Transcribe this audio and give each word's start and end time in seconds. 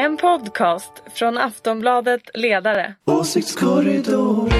En 0.00 0.16
podcast 0.16 0.92
från 1.14 1.38
Aftonbladet 1.38 2.22
Ledare. 2.34 2.94
Åsiktskorridor. 3.04 4.50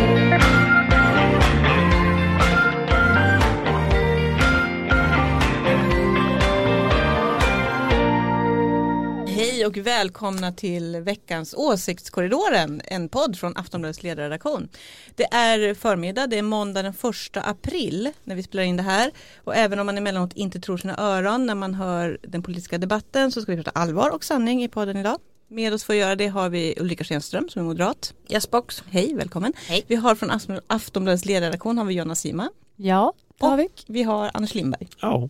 Hej 9.26 9.66
och 9.66 9.76
välkomna 9.76 10.52
till 10.52 10.96
veckans 10.96 11.54
Åsiktskorridoren, 11.54 12.80
en 12.84 13.08
podd 13.08 13.38
från 13.38 13.56
Aftonbladets 13.56 14.02
ledarredaktion. 14.02 14.68
Det 15.14 15.24
är 15.24 15.74
förmiddag, 15.74 16.26
det 16.26 16.38
är 16.38 16.42
måndag 16.42 16.82
den 16.82 16.92
1 16.92 17.36
april 17.36 18.12
när 18.24 18.34
vi 18.34 18.42
spelar 18.42 18.64
in 18.64 18.76
det 18.76 18.82
här. 18.82 19.10
Och 19.44 19.56
även 19.56 19.78
om 19.78 19.86
man 19.86 19.98
emellanåt 19.98 20.32
inte 20.32 20.60
tror 20.60 20.76
sina 20.76 20.96
öron 20.98 21.46
när 21.46 21.54
man 21.54 21.74
hör 21.74 22.18
den 22.22 22.42
politiska 22.42 22.78
debatten 22.78 23.32
så 23.32 23.42
ska 23.42 23.52
vi 23.52 23.62
prata 23.62 23.80
allvar 23.80 24.10
och 24.10 24.24
sanning 24.24 24.64
i 24.64 24.68
podden 24.68 24.96
idag. 24.96 25.18
Med 25.52 25.74
oss 25.74 25.84
för 25.84 25.92
att 25.92 25.98
göra 25.98 26.16
det 26.16 26.26
har 26.28 26.48
vi 26.48 26.74
Ulrika 26.80 27.04
Schenström 27.04 27.48
som 27.48 27.62
är 27.62 27.66
moderat. 27.66 28.14
Yes 28.28 28.50
box. 28.50 28.82
Hej, 28.90 29.14
välkommen. 29.14 29.52
Hej. 29.68 29.84
Vi 29.88 29.94
har 29.94 30.14
från 30.14 30.30
Afton- 30.30 30.60
Aftonbladets 30.66 31.24
ledarredaktion 31.24 31.78
har 31.78 31.84
vi 31.84 31.94
Jonna 31.94 32.14
Sima. 32.14 32.48
Ja, 32.76 33.12
det 33.40 33.46
har 33.46 33.56
vi. 33.56 33.64
Och 33.66 33.70
vi 33.86 34.02
har 34.02 34.30
Anders 34.34 34.54
Lindberg. 34.54 34.88
Ja. 35.00 35.28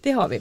Det 0.00 0.10
har 0.12 0.28
vi. 0.28 0.36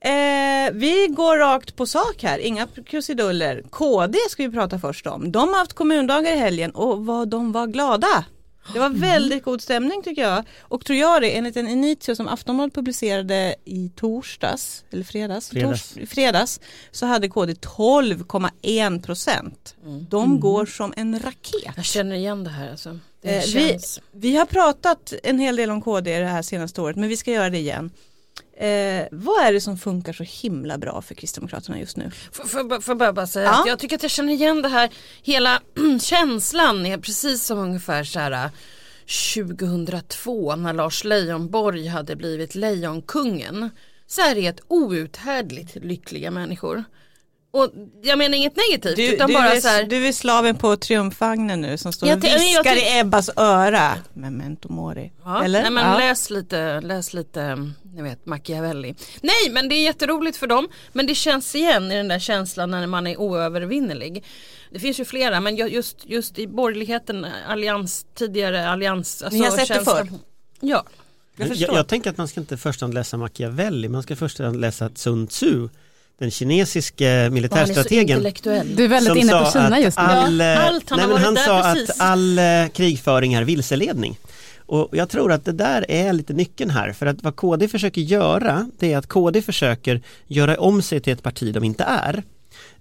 Eh, 0.00 0.72
vi 0.72 1.06
går 1.10 1.36
rakt 1.38 1.76
på 1.76 1.86
sak 1.86 2.22
här, 2.22 2.38
inga 2.38 2.66
krusiduller. 2.86 3.62
KD 3.70 4.18
ska 4.30 4.42
vi 4.42 4.50
prata 4.52 4.78
först 4.78 5.06
om. 5.06 5.32
De 5.32 5.48
har 5.48 5.58
haft 5.58 5.72
kommundagar 5.72 6.32
i 6.32 6.36
helgen 6.38 6.70
och 6.70 7.06
vad 7.06 7.28
de 7.28 7.52
var 7.52 7.66
glada. 7.66 8.24
Det 8.72 8.78
var 8.78 8.90
väldigt 8.90 9.44
god 9.44 9.60
stämning 9.60 10.02
tycker 10.02 10.22
jag. 10.22 10.44
Och 10.60 10.84
tror 10.84 10.98
jag 10.98 11.22
det, 11.22 11.36
enligt 11.36 11.56
en 11.56 11.68
initio 11.68 12.14
som 12.16 12.28
Aftonbladet 12.28 12.74
publicerade 12.74 13.54
i 13.64 13.90
torsdags, 13.96 14.84
eller 14.90 15.04
fredags, 15.04 15.48
Fredags. 15.48 15.94
Tors, 15.94 16.08
fredags 16.08 16.60
så 16.90 17.06
hade 17.06 17.28
KD 17.28 17.52
12,1 17.52 19.02
procent. 19.02 19.74
De 20.08 20.40
går 20.40 20.66
som 20.66 20.94
en 20.96 21.18
raket. 21.18 21.72
Jag 21.76 21.84
känner 21.84 22.16
igen 22.16 22.44
det 22.44 22.50
här 22.50 22.70
alltså. 22.70 22.98
Det 23.22 23.36
Eh, 23.36 23.44
vi, 23.54 23.78
vi 24.12 24.36
har 24.36 24.46
pratat 24.46 25.12
en 25.22 25.38
hel 25.38 25.56
del 25.56 25.70
om 25.70 25.82
KD 25.82 26.18
det 26.18 26.26
här 26.26 26.42
senaste 26.42 26.80
året 26.80 26.96
men 26.96 27.08
vi 27.08 27.16
ska 27.16 27.30
göra 27.30 27.50
det 27.50 27.58
igen. 27.58 27.90
Eh, 28.56 29.06
vad 29.10 29.44
är 29.46 29.52
det 29.52 29.60
som 29.60 29.78
funkar 29.78 30.12
så 30.12 30.22
himla 30.24 30.78
bra 30.78 31.02
för 31.02 31.14
Kristdemokraterna 31.14 31.78
just 31.80 31.96
nu? 31.96 32.10
Får- 32.32 32.80
jag- 32.88 32.98
bara, 32.98 33.12
bara 33.12 33.26
säga 33.26 33.44
Ja. 33.46 33.60
att 33.60 33.66
jag 33.68 33.78
tycker 33.78 33.96
att 33.96 34.02
jag 34.02 34.10
känner 34.10 34.32
igen 34.32 34.62
det 34.62 34.68
här. 34.68 34.90
Hela 35.22 35.60
känslan 36.00 36.86
är 36.86 36.98
precis 36.98 37.44
som 37.44 37.58
ungefär 37.58 38.04
så 38.04 38.20
här 38.20 38.50
2002 39.34 40.56
när 40.56 40.72
Lars 40.72 41.04
Leijonborg 41.04 41.86
hade 41.86 42.16
blivit 42.16 42.54
Lejonkungen. 42.54 43.70
Så 44.06 44.20
är 44.20 44.34
det 44.34 44.46
ett 44.46 44.60
outhärdligt 44.68 45.74
lyckliga 45.76 46.30
människor. 46.30 46.84
Och 47.54 47.70
jag 48.02 48.18
menar 48.18 48.36
inget 48.36 48.56
negativt 48.56 48.96
Du, 48.96 49.14
utan 49.14 49.28
du, 49.28 49.34
bara 49.34 49.52
är, 49.52 49.60
så 49.60 49.68
här. 49.68 49.84
du 49.84 50.06
är 50.06 50.12
slaven 50.12 50.56
på 50.58 50.76
triumfvagnen 50.76 51.60
nu 51.60 51.78
som 51.78 51.92
står 51.92 52.08
Jag 52.08 52.18
och 52.18 52.24
jag 52.24 52.38
viskar 52.38 52.76
i 52.76 52.98
Ebbas 52.98 53.30
öra. 53.36 53.92
Memento 54.12 54.72
mori. 54.72 55.12
Ja, 55.24 55.44
Eller? 55.44 55.62
Nej 55.62 55.70
men 55.70 55.90
Ja. 55.90 55.98
läs 55.98 56.30
lite, 56.30 56.80
läs 56.80 57.14
lite, 57.14 57.56
ni 57.94 58.02
vet 58.02 58.26
Machiavelli. 58.26 58.94
Nej 59.20 59.50
men 59.50 59.68
det 59.68 59.74
är 59.74 59.82
jätteroligt 59.84 60.36
för 60.36 60.46
dem. 60.46 60.68
Men 60.92 61.06
det 61.06 61.14
känns 61.14 61.54
igen 61.54 61.92
i 61.92 61.96
den 61.96 62.08
där 62.08 62.18
känslan 62.18 62.70
när 62.70 62.86
man 62.86 63.06
är 63.06 63.20
oövervinnerlig. 63.20 64.24
Det 64.70 64.78
finns 64.78 65.00
ju 65.00 65.04
flera 65.04 65.40
men 65.40 65.56
ju- 65.56 65.68
just, 65.68 65.96
just 66.06 66.38
i 66.38 66.46
borgerligheten, 66.46 67.26
allians, 67.48 68.06
tidigare 68.14 68.68
allians. 68.68 69.22
Alltså 69.22 69.38
Ni 69.38 69.44
har 69.44 69.56
sett 69.56 69.68
det 69.68 69.74
känslan- 69.74 70.06
förr? 70.08 70.18
Ja. 70.60 70.84
Jag 71.36 71.48
Jag, 71.48 71.56
jag, 71.76 71.88
tänker 71.88 72.10
att 72.10 72.16
man 72.18 72.28
ska 72.28 72.40
inte 72.40 72.56
först 72.56 72.82
läsa 72.82 73.16
Machiavelli, 73.16 73.88
man 73.88 74.02
ska 74.02 74.16
först 74.16 74.38
läsa 74.38 74.90
Sun 74.94 75.26
Tzu, 75.26 75.68
den 76.22 76.30
kinesiske 76.30 77.28
militärstrategen. 77.32 78.22
Du 78.76 78.84
är 78.84 78.88
väldigt 78.88 79.16
inne 79.16 79.32
på 79.32 79.50
Kina 79.52 79.80
just 79.80 79.98
nu. 79.98 80.04
All, 80.04 80.40
Ja, 80.40 80.52
eh, 80.52 80.66
allt, 80.66 80.90
han 80.90 80.98
nej, 80.98 81.08
men 81.08 81.16
han 81.16 81.36
sa 81.36 81.72
precis. 81.74 81.90
att 81.90 82.00
all 82.00 82.38
eh, 82.38 82.44
krigföring 82.72 83.34
är 83.34 83.42
vilseledning. 83.42 84.18
Och 84.66 84.88
jag 84.92 85.08
tror 85.08 85.32
att 85.32 85.44
det 85.44 85.52
där 85.52 85.84
är 85.88 86.12
lite 86.12 86.32
nyckeln 86.32 86.70
här, 86.70 86.92
för 86.92 87.06
att 87.06 87.22
vad 87.22 87.36
KD 87.36 87.68
försöker 87.68 88.00
göra, 88.00 88.70
det 88.78 88.92
är 88.92 88.98
att 88.98 89.06
KD 89.06 89.42
försöker 89.42 90.00
göra 90.26 90.56
om 90.56 90.82
sig 90.82 91.00
till 91.00 91.12
ett 91.12 91.22
parti 91.22 91.54
de 91.54 91.64
inte 91.64 91.84
är. 91.84 92.22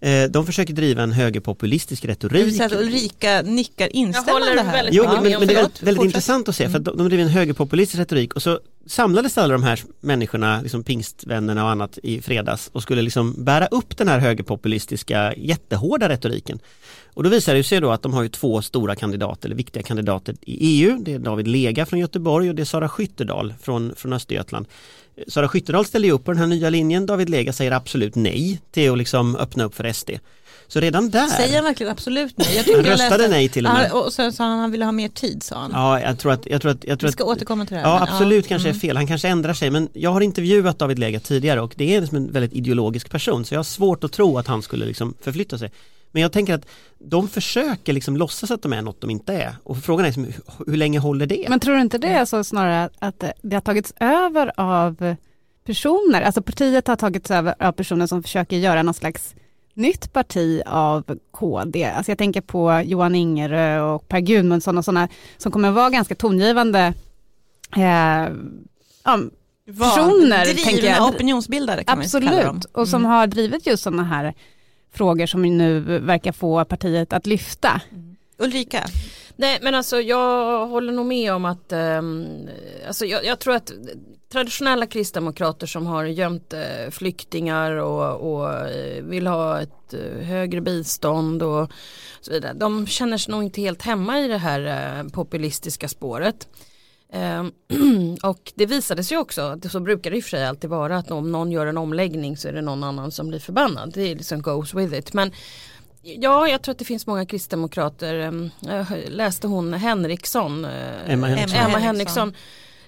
Eh, 0.02 0.24
De 0.30 0.46
försöker 0.46 0.74
driva 0.74 1.04
en 1.04 1.12
högerpopulistisk 1.12 2.06
retorik. 2.06 2.54
säga 2.54 2.66
att 2.66 2.74
Ulrika 2.74 3.42
nickar 3.42 3.96
instämmande 3.96 4.48
håller 4.50 4.64
här. 4.64 4.74
väldigt 4.74 4.94
Jo, 4.96 5.04
men, 5.04 5.14
men, 5.14 5.24
det 5.24 5.34
är 5.34 5.40
väldigt, 5.40 5.58
väldigt 5.58 5.74
Fortsätt. 5.86 6.04
intressant 6.06 6.50
att 6.50 6.56
se 6.56 6.70
för 6.70 6.78
att 6.78 6.86
de, 6.86 6.98
de 6.98 7.08
driver 7.08 7.24
en 7.24 7.30
högerpopulistisk 7.30 8.00
retorik 8.00 8.34
och 8.34 8.42
så 8.44 8.60
samlades 8.86 9.38
alla 9.38 9.54
de 9.54 9.64
här 9.64 9.80
människorna, 10.00 10.62
liksom 10.62 10.84
pingstvännerna 10.84 11.64
och 11.64 11.70
annat 11.70 11.98
i 12.04 12.22
fredags 12.22 12.70
och 12.74 12.84
skulle 12.84 13.02
liksom 13.02 13.44
bära 13.44 13.68
upp 13.68 13.98
den 13.98 14.08
här 14.08 14.20
högerpopulistiska 14.20 15.34
jättehårda 15.38 16.10
retoriken. 16.10 16.60
Och 17.14 17.24
då 17.24 17.30
visar 17.30 17.54
det 17.56 17.64
sig 17.64 17.82
då 17.82 17.92
att 17.92 18.02
de 18.02 18.14
har 18.14 18.24
ju 18.24 18.30
två 18.30 18.62
stora 18.62 18.96
kandidater, 18.96 19.48
eller 19.48 19.56
viktiga 19.56 19.84
kandidater 19.84 20.36
i 20.42 20.82
EU. 20.84 20.98
Det 21.02 21.14
är 21.14 21.20
David 21.20 21.48
Lega 21.48 21.86
från 21.86 22.00
Göteborg 22.00 22.50
och 22.50 22.56
det 22.56 22.62
är 22.64 22.66
Sara 22.66 22.90
Skyttedal 22.90 23.54
från, 23.62 23.96
från 23.96 24.14
Östergötland. 24.14 24.66
Sara 25.28 25.48
Skyttedal 25.48 25.86
ställer 25.86 26.08
ju 26.08 26.14
upp 26.14 26.26
på 26.26 26.32
den 26.32 26.40
här 26.40 26.48
nya 26.48 26.70
linjen, 26.70 27.06
David 27.06 27.30
Lega 27.30 27.54
säger 27.54 27.72
absolut 27.72 28.16
nej 28.16 28.62
till 28.72 28.92
att 28.92 28.98
liksom 28.98 29.36
öppna 29.36 29.64
upp 29.64 29.76
för 29.76 29.94
SD. 29.94 30.10
Så 30.68 30.80
redan 30.80 31.10
där, 31.10 31.28
Säger 31.28 31.56
han 31.56 31.64
verkligen 31.64 31.92
absolut 31.92 32.38
nej? 32.38 32.48
Jag 32.56 32.64
han 32.64 32.86
jag 32.86 32.94
röstade 32.94 33.18
läste- 33.18 33.28
nej 33.28 33.50
till 33.50 33.66
och 33.66 33.74
med. 33.74 33.90
Ja, 33.92 34.02
och 34.02 34.14
sen 34.14 34.34
sa 34.34 34.44
han 34.44 34.54
att 34.54 34.60
han 34.60 34.72
ville 34.72 34.86
ha 34.86 34.92
mer 34.92 35.10
tid 35.10 35.44
sa 35.44 35.56
han. 35.56 35.72
Ja, 35.74 36.02
jag 36.02 36.20
tror 36.20 36.32
att, 36.32 36.46
jag 36.46 36.62
tror 36.62 36.72
att, 36.72 36.84
jag 36.84 37.00
tror 37.00 37.08
Vi 37.08 37.12
ska 37.12 37.24
att 37.24 37.30
återkomma 37.30 37.66
till 37.66 37.76
det 37.76 37.82
här. 37.82 37.90
Ja 37.90 38.02
absolut 38.02 38.48
kanske 38.48 38.68
mm. 38.70 38.78
är 38.78 38.80
fel, 38.80 38.98
han 38.98 39.08
kanske 39.08 39.28
ändrar 39.28 39.54
sig 39.54 39.70
men 39.70 39.90
jag 39.94 40.12
har 40.12 40.22
intervjuat 40.22 40.80
David 40.80 41.00
Lega 41.00 41.20
tidigare 41.20 41.62
och 41.62 41.74
det 41.78 41.96
är 41.96 42.02
liksom 42.02 42.18
en 42.18 42.32
väldigt 42.32 42.54
ideologisk 42.54 43.10
person 43.10 43.46
så 43.46 43.54
jag 43.54 43.60
har 43.60 43.64
svårt 43.64 44.04
att 44.04 44.12
tro 44.12 44.38
att 44.38 44.48
han 44.48 44.62
skulle 44.62 44.86
liksom 44.86 45.14
förflytta 45.22 45.58
sig. 45.58 45.72
Men 46.12 46.22
jag 46.22 46.32
tänker 46.32 46.54
att 46.54 46.66
de 47.00 47.28
försöker 47.28 47.94
liksom 47.94 48.18
låtsas 48.18 48.52
att 48.52 48.62
de 48.62 48.74
är 48.74 48.82
något 48.82 49.02
de 49.02 49.10
inte 49.10 49.34
är 49.34 49.56
och 49.64 49.78
frågan 49.78 50.06
är 50.06 50.10
liksom, 50.10 50.24
hur, 50.24 50.34
hur 50.72 50.78
länge 50.78 51.00
håller 51.00 51.26
det? 51.26 51.46
Men 51.50 51.60
tror 51.60 51.76
du 51.76 51.82
inte 51.82 51.98
det 51.98 52.08
är 52.08 52.26
så 52.26 52.44
snarare 52.44 52.90
att 53.00 53.24
det 53.42 53.56
har 53.56 53.62
tagits 53.62 53.94
över 54.00 54.52
av 54.58 55.16
personer, 55.66 56.22
alltså 56.22 56.42
partiet 56.42 56.88
har 56.88 56.96
tagits 56.96 57.32
över 57.32 57.56
av 57.60 57.72
personer 57.72 58.08
som 58.08 58.24
försöker 58.24 58.58
göra 58.58 58.84
någon 58.84 58.94
slags 58.94 59.36
nytt 59.74 60.14
parti 60.14 60.62
av 60.66 61.18
KD. 61.32 61.86
Alltså 61.86 62.12
jag 62.12 62.18
tänker 62.18 62.42
på 62.42 62.82
Johan 62.86 63.16
Ingerö 63.16 63.82
och 63.82 64.08
Per 64.08 64.20
Gudmundsson 64.20 64.78
och 64.78 64.86
sådana 64.86 65.08
som 65.38 65.52
kommer 65.52 65.72
vara 65.72 65.90
ganska 65.90 66.16
tongivande 66.16 66.94
eh, 67.78 67.82
ja, 69.04 69.20
personer, 69.66 70.46
drivna 70.46 70.64
tänker 70.64 70.84
jag. 70.88 71.10
opinionsbildare 71.10 71.84
kan 71.84 71.98
man 71.98 72.08
ju 72.08 72.12
kalla 72.12 72.44
dem. 72.44 72.56
Absolut, 72.56 72.66
och 72.66 72.88
som 72.88 73.02
Mm. 73.02 73.12
har 73.12 73.28
drivit 73.28 73.68
just 73.68 73.84
sådana 73.84 74.04
här 74.04 74.34
frågor 74.94 75.26
som 75.26 75.42
nu 75.42 75.80
verkar 76.00 76.32
få 76.32 76.66
partiet 76.66 77.14
att 77.14 77.28
lyfta. 77.28 77.82
Ulrika, 78.38 78.84
Nej 79.36 79.60
men 79.62 79.76
alltså 79.76 80.02
jag 80.02 80.68
håller 80.68 80.94
nog 80.94 81.06
med 81.06 81.34
om 81.34 81.46
att 81.46 81.72
ehm, 81.72 82.26
alltså 82.88 83.06
jag, 83.06 83.26
jag 83.26 83.40
tror 83.40 83.56
att 83.56 83.72
traditionella 84.32 84.88
kristdemokrater 84.88 85.68
som 85.68 85.88
har 85.88 86.04
gömt 86.06 86.54
eh, 86.54 86.90
flyktingar 86.92 87.72
och, 87.72 88.34
och 88.34 88.70
eh, 88.70 89.04
vill 89.04 89.28
ha 89.28 89.62
ett 89.62 89.94
eh, 89.94 90.26
högre 90.26 90.62
bistånd 90.62 91.44
och 91.44 91.72
så 92.22 92.32
vidare. 92.32 92.54
De 92.54 92.88
känner 92.88 93.18
sig 93.18 93.32
nog 93.32 93.44
inte 93.44 93.62
helt 93.62 93.82
hemma 93.82 94.20
i 94.20 94.28
det 94.28 94.38
här 94.38 95.00
eh, 95.00 95.10
populistiska 95.10 95.88
spåret. 95.88 96.48
Ehm, 97.14 97.52
och 98.24 98.52
det 98.56 98.66
visade 98.66 99.04
sig 99.04 99.18
också, 99.18 99.42
att 99.42 99.72
så 99.72 99.80
brukar 99.80 100.12
det 100.12 100.18
i 100.18 100.20
och 100.20 100.24
för 100.24 100.30
sig 100.30 100.46
alltid 100.46 100.70
vara 100.70 100.98
att 100.98 101.12
om 101.12 101.32
någon 101.32 101.52
gör 101.52 101.68
en 101.68 101.78
omläggning 101.78 102.38
så 102.38 102.48
är 102.48 102.54
det 102.54 102.62
någon 102.62 102.84
annan 102.84 103.12
som 103.12 103.28
blir 103.28 103.40
förbannad. 103.40 103.92
Det 103.94 104.02
är 104.02 104.16
liksom 104.16 104.42
goes 104.42 104.74
with 104.74 104.94
it. 104.94 105.14
Men 105.14 105.32
Ja, 106.04 106.48
jag 106.48 106.62
tror 106.62 106.72
att 106.72 106.80
det 106.80 106.86
finns 106.86 107.08
många 107.08 107.26
kristdemokrater. 107.26 108.16
ehm, 108.16 108.50
Jag 108.60 108.86
läste 109.08 109.48
hon 109.48 109.74
Henriksson, 109.74 110.66
eh, 110.66 110.72
Emma 111.14 111.28
Henriksson. 111.28 111.60
Emma 111.60 111.78
Henriksson. 111.78 112.34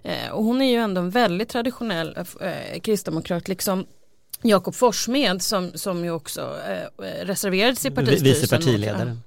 Eh, 0.03 0.29
Och 0.31 0.43
hon 0.43 0.61
är 0.61 0.71
ju 0.71 0.77
ändå 0.77 1.01
en 1.01 1.09
väldigt 1.09 1.49
traditionell 1.49 2.17
eh, 2.41 2.79
kristdemokrat. 2.81 3.47
Liksom 3.47 3.85
Jakob 4.41 4.75
Forssmed 4.75 5.41
som, 5.41 5.71
som 5.75 6.03
ju 6.03 6.11
också 6.11 6.55
reserverade 7.21 7.75
sig 7.75 7.91
i 7.91 7.95
partistyrelsen. 7.95 8.41
Vice 8.41 8.57
partiledare. 8.57 9.17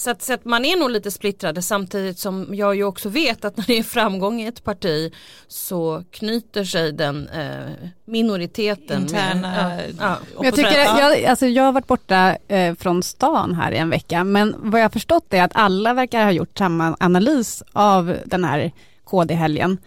Så 0.00 0.10
att, 0.10 0.22
så 0.22 0.32
att 0.32 0.44
man 0.44 0.64
är 0.64 0.76
nog 0.76 0.90
lite 0.90 1.10
splittrade 1.10 1.62
samtidigt 1.62 2.18
som 2.18 2.46
jag 2.52 2.76
ju 2.76 2.84
också 2.84 3.08
vet 3.08 3.44
att 3.44 3.56
när 3.56 3.64
det 3.66 3.78
är 3.78 3.82
framgång 3.82 4.40
i 4.40 4.46
ett 4.46 4.64
parti 4.64 5.12
så 5.48 6.04
knyter 6.10 6.64
sig 6.64 6.92
den 6.92 7.28
eh, 7.28 7.70
minoriteten. 8.04 9.02
Interna- 9.02 9.40
med, 9.40 9.94
ja, 10.00 10.16
ja, 10.34 10.44
Jag, 10.44 10.54
tycker, 10.54 10.78
Ja. 10.78 11.00
jag, 11.00 11.24
alltså 11.24 11.46
jag 11.46 11.62
har 11.64 11.72
varit 11.72 11.86
borta 11.86 12.36
eh, 12.48 12.74
från 12.74 13.02
stan 13.02 13.54
här 13.54 13.72
i 13.72 13.76
en 13.76 13.90
vecka, 13.90 14.24
men 14.24 14.54
vad 14.58 14.80
jag 14.80 14.84
har 14.84 14.90
förstått 14.90 15.34
är 15.34 15.42
att 15.42 15.52
alla 15.54 15.94
verkar 15.94 16.24
ha 16.24 16.32
gjort 16.32 16.58
samma 16.58 16.96
analys 17.00 17.62
av 17.72 18.16
den 18.24 18.44
här 18.44 18.72
KD-helgen. 19.04 19.78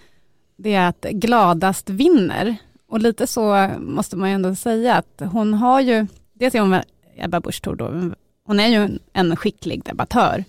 Det 0.57 0.73
är 0.73 0.87
att 0.89 1.01
gladast 1.01 1.89
vinner. 1.89 2.55
Och 2.89 2.99
lite 2.99 3.27
så 3.27 3.69
måste 3.79 4.15
man 4.17 4.29
ju 4.29 4.35
ändå 4.35 4.55
säga 4.55 4.95
att 4.95 5.21
hon 5.31 5.53
har 5.53 5.81
ju, 5.81 6.07
dels 6.33 6.55
är 6.55 6.59
hon 6.59 6.79
Ebba 7.15 7.39
Busch 7.39 7.61
Thor 7.61 7.75
då, 7.75 8.11
hon 8.45 8.59
är 8.59 8.67
ju 8.67 8.99
en, 9.13 9.35
skicklig 9.35 9.83
debattör 9.83 10.43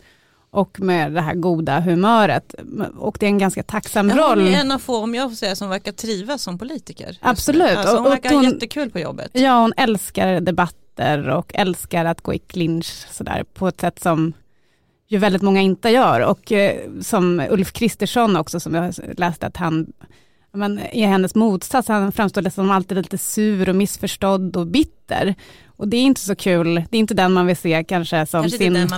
och 0.50 0.80
med 0.80 1.12
det 1.12 1.20
här 1.20 1.34
goda 1.34 1.80
humöret. 1.80 2.54
Och 2.98 3.16
det 3.20 3.26
är 3.26 3.30
en 3.30 3.38
ganska 3.38 3.62
tacksam 3.62 4.06
Men 4.06 4.16
roll. 4.18 4.38
hon 4.40 4.48
är 4.54 4.60
en 4.60 4.70
av 4.72 4.78
få, 4.78 4.96
om 5.02 5.14
jag 5.14 5.30
får 5.30 5.36
säga, 5.36 5.56
som 5.56 5.68
verkar 5.68 5.92
trivas 5.92 6.42
som 6.42 6.58
politiker. 6.58 7.18
Absolut. 7.20 7.76
Alltså, 7.76 7.96
hon 7.96 8.00
Och- 8.00 8.06
och 8.06 8.12
verkar 8.12 8.34
hon- 8.34 8.44
jättekul 8.44 8.90
på 8.90 8.98
jobbet. 8.98 9.30
Ja, 9.32 9.60
hon 9.60 9.72
älskar 9.76 10.40
debatt 10.40 10.76
bitter 10.96 11.28
och 11.28 11.54
älskar 11.54 12.04
att 12.04 12.20
gå 12.20 12.34
i 12.34 12.38
clinch 12.38 13.06
sådär 13.10 13.44
på 13.54 13.68
ett 13.68 13.80
sätt 13.80 14.02
som 14.02 14.32
ju 15.08 15.18
väldigt 15.18 15.42
många 15.42 15.60
inte 15.60 15.88
gör. 15.90 16.20
Och 16.20 16.52
eh, 16.52 16.80
som 17.00 17.42
Ulf 17.50 17.72
Kristersson 17.72 18.36
också, 18.36 18.60
som 18.60 18.74
jag 18.74 18.94
läste 19.16 19.46
att 19.46 19.56
han 19.56 19.92
men 20.52 20.78
är 20.78 21.06
hennes 21.06 21.34
motsats, 21.34 21.88
han 21.88 22.12
framstår 22.12 22.50
som 22.50 22.70
alltid 22.70 22.96
lite 22.98 23.18
sur 23.18 23.68
och 23.68 23.76
missförstådd 23.76 24.56
och 24.56 24.66
bitter. 24.66 25.34
Och 25.76 25.88
det 25.88 25.96
är 25.96 26.02
inte 26.02 26.20
så 26.20 26.34
kul, 26.36 26.74
det 26.74 26.96
är 26.96 27.00
inte 27.00 27.14
den 27.14 27.32
man 27.32 27.46
vill 27.46 27.56
se 27.56 27.84
kanske 27.88 28.26
som 28.26 28.42
Kanske 28.42 28.58
sin 28.58 28.88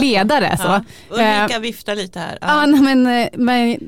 ledare. 0.00 0.56
Så. 0.56 0.62
Ja. 0.64 0.84
Ulrika 1.10 1.54
Eh, 1.56 1.60
viftar 1.60 1.94
lite 1.96 2.18
här. 2.18 2.38
Ja, 2.40 2.66
nej, 2.66 2.80
men, 2.80 3.06
eh, 3.06 3.28
men 3.34 3.78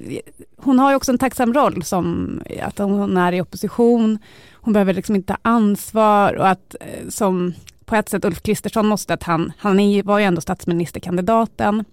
hon 0.56 0.78
har 0.78 0.90
ju 0.90 0.96
också 0.96 1.12
en 1.12 1.19
tacksam 1.19 1.54
roll 1.54 1.82
som 1.82 2.40
att 2.62 2.78
hon 2.78 3.16
är 3.16 3.32
i 3.32 3.40
opposition. 3.40 4.19
Hon 4.52 4.72
behöver 4.72 4.94
liksom 4.94 5.14
inte 5.16 5.32
ta 5.32 5.38
ansvar 5.43 6.34
och 6.34 6.48
att 6.48 6.75
eh, 6.81 7.08
som 7.08 7.54
på 7.84 7.96
ett 7.96 8.08
sätt 8.08 8.25
Ulf 8.25 8.43
Kristersson 8.43 8.87
måste 8.87 9.14
att 9.14 9.22
han, 9.22 9.52
han 9.58 9.81
är- 9.81 10.02
var 10.02 10.19
ju 10.19 10.25
ändå 10.25 10.40
statsministerkandidaten 10.40 11.84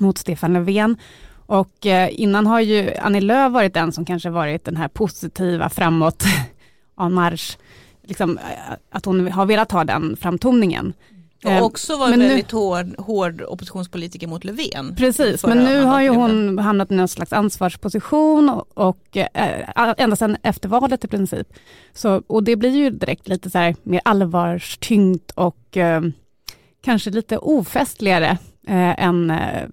mot 0.00 0.18
Stefan 0.18 0.52
Löfven. 0.52 0.96
Och 1.46 1.86
innan 2.10 2.46
har 2.46 2.60
ju 2.60 2.94
Annie 3.02 3.20
Lööf 3.20 3.52
varit 3.52 3.74
den 3.74 3.92
som 3.92 4.04
kanske 4.04 4.30
varit 4.30 4.64
den 4.64 4.76
här 4.76 4.88
positiva 4.88 5.68
framåt 5.68 6.24
en 7.00 7.12
marsch. 7.12 7.56
Liksom, 8.02 8.38
eh, 8.38 8.44
att 8.90 9.04
hon 9.04 9.32
har 9.32 9.46
velat 9.46 9.72
ha 9.72 9.84
den 9.84 10.16
framtoningen. 10.16 10.92
Eh, 11.44 11.58
Och 11.58 11.66
också 11.66 11.96
var 11.96 12.08
men 12.10 12.18
nu- 12.18 12.28
väldigt 12.28 12.50
hård, 12.50 12.94
hård 12.98 13.42
oppositionspolitiker 13.48 14.26
mot 14.26 14.44
Löfven. 14.44 14.94
Precis, 14.96 15.46
men 15.46 15.58
nu 15.58 15.82
har 15.82 16.00
ju 16.02 16.08
hon 16.08 16.58
hamnat 16.58 16.90
i 16.92 16.94
någon 16.94 17.08
slags 17.08 17.32
ansvarsposition 17.32 18.48
och, 18.48 18.66
och 18.74 19.16
eh, 19.16 19.68
ända 19.96 20.16
sedan 20.16 20.36
efter 20.42 20.68
valet 20.68 21.04
i 21.04 21.08
princip. 21.08 21.48
Så, 21.92 22.22
och 22.26 22.42
det 22.44 22.56
blir 22.56 22.70
ju 22.70 22.90
direkt 22.90 23.28
lite 23.28 23.50
så 23.50 23.58
här 23.58 23.76
mer 23.82 24.00
allvarstyngt 24.04 25.30
och 25.30 25.76
eh, 25.76 26.02
kanske 26.84 27.10
lite 27.10 27.38
ofestligare 27.38 28.38
eh, 28.66 29.04
än 29.04 29.30
eh, 29.30 29.68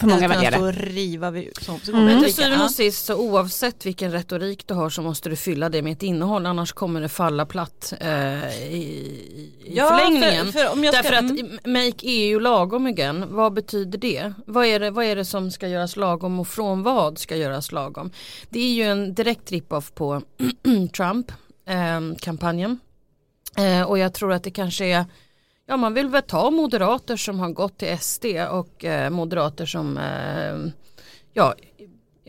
för 0.00 0.06
många 0.06 0.24
Att 0.26 0.30
väljare. 0.36 0.58
och 0.62 0.72
riva 0.74 1.30
vid, 1.30 1.50
som 1.62 1.74
opposition. 1.74 2.00
Mm. 2.00 2.14
Men 2.14 2.24
till 2.24 2.34
syvende 2.34 2.64
och 2.64 2.70
sist 2.70 3.04
så 3.04 3.14
oavsett 3.16 3.86
vilken 3.86 4.12
retorik 4.12 4.66
du 4.66 4.74
har 4.74 4.90
så 4.90 5.02
måste 5.02 5.28
du 5.28 5.36
fylla 5.36 5.68
det 5.68 5.82
med 5.82 5.92
ett 5.92 6.02
innehåll 6.02 6.46
annars 6.46 6.72
kommer 6.72 7.00
det 7.00 7.08
falla 7.08 7.46
platt 7.46 7.92
eh, 8.00 8.08
i, 8.72 8.76
i 9.64 9.72
Ja, 9.74 9.88
förlängningen. 9.88 10.46
för- 10.52 10.52
för 10.60 10.72
om 10.72 10.84
jag 10.84 10.94
ska- 10.94 11.02
Därför 11.02 11.16
mm. 11.18 11.58
att 11.58 11.66
make 11.66 12.06
EU 12.06 12.38
lagom 12.38 12.86
igen, 12.86 13.24
vad 13.28 13.52
betyder 13.52 13.98
det? 13.98 14.32
Vad 14.46 14.66
är 14.66 14.80
det? 14.80 14.90
vad 14.90 15.04
är 15.04 15.16
det 15.16 15.24
som 15.24 15.50
ska 15.50 15.68
göras 15.68 15.96
lagom 15.96 16.40
och 16.40 16.48
från 16.48 16.82
vad 16.82 17.18
ska 17.18 17.36
göras 17.36 17.72
lagom? 17.72 18.10
Det 18.48 18.60
är 18.60 18.72
ju 18.72 18.82
en 18.82 19.14
direkt 19.14 19.50
rip-off 19.52 19.92
på 19.94 20.22
Trump-kampanjen. 20.96 22.78
Eh, 23.56 23.82
och 23.82 23.98
jag 23.98 24.14
tror 24.14 24.32
att 24.32 24.42
det 24.44 24.50
kanske 24.50 24.84
är 24.86 25.04
Ja 25.66 25.76
man 25.76 25.94
vill 25.94 26.08
väl 26.08 26.22
ta 26.22 26.50
moderater 26.50 27.16
som 27.16 27.40
har 27.40 27.50
gått 27.50 27.78
till 27.78 27.98
SD 27.98 28.24
och 28.50 28.84
eh, 28.84 29.10
moderater 29.10 29.66
som 29.66 29.98
eh, 29.98 30.72
ja, 31.32 31.54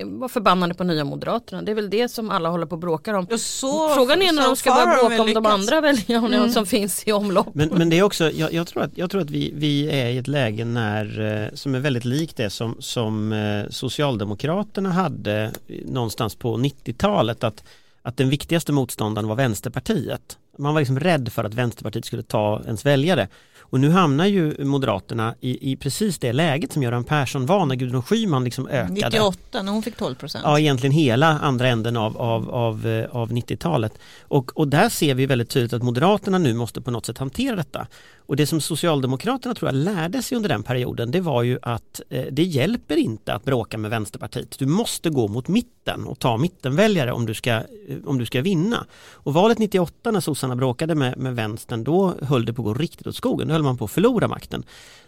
var 0.03 0.27
förbannade 0.27 0.73
på 0.73 0.83
nya 0.83 1.03
moderaterna. 1.03 1.61
Det 1.61 1.71
är 1.71 1.75
väl 1.75 1.89
det 1.89 2.09
som 2.09 2.29
alla 2.29 2.49
håller 2.49 2.65
på 2.65 2.75
och 2.75 2.79
bråkar 2.79 3.13
om. 3.13 3.27
Så, 3.37 3.89
Frågan 3.89 4.21
är 4.21 4.33
när 4.33 4.47
de 4.47 4.55
ska 4.55 4.73
börja 4.73 4.85
bråka 4.85 5.21
om 5.21 5.25
väl 5.25 5.33
de 5.33 5.45
andra 5.45 5.81
väljarna 5.81 6.49
som 6.53 6.65
finns 6.65 7.07
i 7.07 7.11
omlopp. 7.11 7.47
Men, 7.53 7.69
men 7.69 7.89
det 7.89 7.99
är 7.99 8.03
också, 8.03 8.31
jag, 8.31 8.53
jag 8.53 8.67
tror 8.67 8.83
att, 8.83 8.97
jag 8.97 9.09
tror 9.09 9.21
att 9.21 9.29
vi, 9.29 9.51
vi 9.55 9.89
är 9.89 10.09
i 10.09 10.17
ett 10.17 10.27
läge 10.27 10.65
när, 10.65 11.21
eh, 11.43 11.53
som 11.53 11.75
är 11.75 11.79
väldigt 11.79 12.05
likt 12.05 12.37
det 12.37 12.49
som, 12.49 12.75
som 12.79 13.33
eh, 13.33 13.69
Socialdemokraterna 13.69 14.91
hade 14.91 15.51
någonstans 15.85 16.35
på 16.35 16.57
90-talet. 16.57 17.43
Att, 17.43 17.63
att 18.05 18.17
den 18.17 18.29
viktigaste 18.29 18.71
motståndaren 18.71 19.27
var 19.29 19.35
Vänsterpartiet. 19.35 20.37
Man 20.57 20.73
var 20.73 20.81
liksom 20.81 20.99
rädd 20.99 21.31
för 21.31 21.43
att 21.43 21.53
Vänsterpartiet 21.53 22.05
skulle 22.05 22.23
ta 22.23 22.61
ens 22.65 22.85
väljare. 22.85 23.27
Och 23.69 23.79
nu 23.79 23.89
hamnar 23.89 24.25
ju 24.25 24.65
Moderaterna 24.65 25.35
i, 25.41 25.71
i 25.71 25.75
precis 25.75 26.19
det 26.19 26.33
läget 26.33 26.73
som 26.73 26.83
Göran 26.83 27.03
Persson 27.03 27.45
var 27.45 27.65
när 27.65 27.75
Gudrun 27.75 28.03
Schyman 28.03 28.43
liksom 28.43 28.67
ökade. 28.67 28.93
98 28.93 29.61
när 29.61 29.71
hon 29.71 29.83
fick 29.83 29.97
12 29.97 30.15
procent. 30.15 30.43
Ja, 30.47 30.59
egentligen 30.59 30.93
hela 30.93 31.27
andra 31.39 31.67
änden 31.67 31.97
av, 31.97 32.17
av, 32.17 32.49
av, 32.49 32.87
eh, 32.87 33.15
av 33.15 33.31
90-talet. 33.31 33.93
Och, 34.21 34.57
och 34.57 34.67
där 34.67 34.89
ser 34.89 35.15
vi 35.15 35.25
väldigt 35.25 35.49
tydligt 35.49 35.73
att 35.73 35.83
Moderaterna 35.83 36.37
nu 36.37 36.53
måste 36.53 36.81
på 36.81 36.91
något 36.91 37.05
sätt 37.05 37.17
hantera 37.17 37.55
detta. 37.55 37.87
Och 38.27 38.35
det 38.35 38.47
som 38.47 38.61
Socialdemokraterna 38.61 39.55
tror 39.55 39.67
jag 39.67 39.75
lärde 39.75 40.21
sig 40.21 40.35
under 40.35 40.49
den 40.49 40.63
perioden 40.63 41.11
det 41.11 41.21
var 41.21 41.43
ju 41.43 41.59
att 41.61 42.01
eh, 42.09 42.25
det 42.31 42.43
hjälper 42.43 42.97
inte 42.97 43.33
att 43.33 43.45
bråka 43.45 43.77
med 43.77 43.91
Vänsterpartiet. 43.91 44.59
Du 44.59 44.65
måste 44.65 45.09
gå 45.09 45.27
mot 45.27 45.47
mitten 45.47 46.05
och 46.05 46.19
ta 46.19 46.37
mittenväljare 46.37 47.11
om 47.11 47.25
du 47.25 47.33
ska, 47.33 47.51
eh, 47.51 47.63
om 48.05 48.17
du 48.17 48.25
ska 48.25 48.41
vinna. 48.41 48.85
Och 49.11 49.33
valet 49.33 49.59
98 49.59 50.11
när 50.11 50.19
sossarna 50.19 50.55
bråkade 50.55 50.95
med, 50.95 51.17
med 51.17 51.35
vänstern 51.35 51.83
då 51.83 52.13
höll 52.21 52.45
det 52.45 52.53
på 52.53 52.61
att 52.61 52.65
gå 52.65 52.73
riktigt 52.73 53.07
åt 53.07 53.15
skogen. 53.15 53.51
Höll 53.55 53.63
man 53.63 53.77
på 53.77 53.85
att 53.85 53.91
förlora 53.91 54.27
makten. 54.27 54.63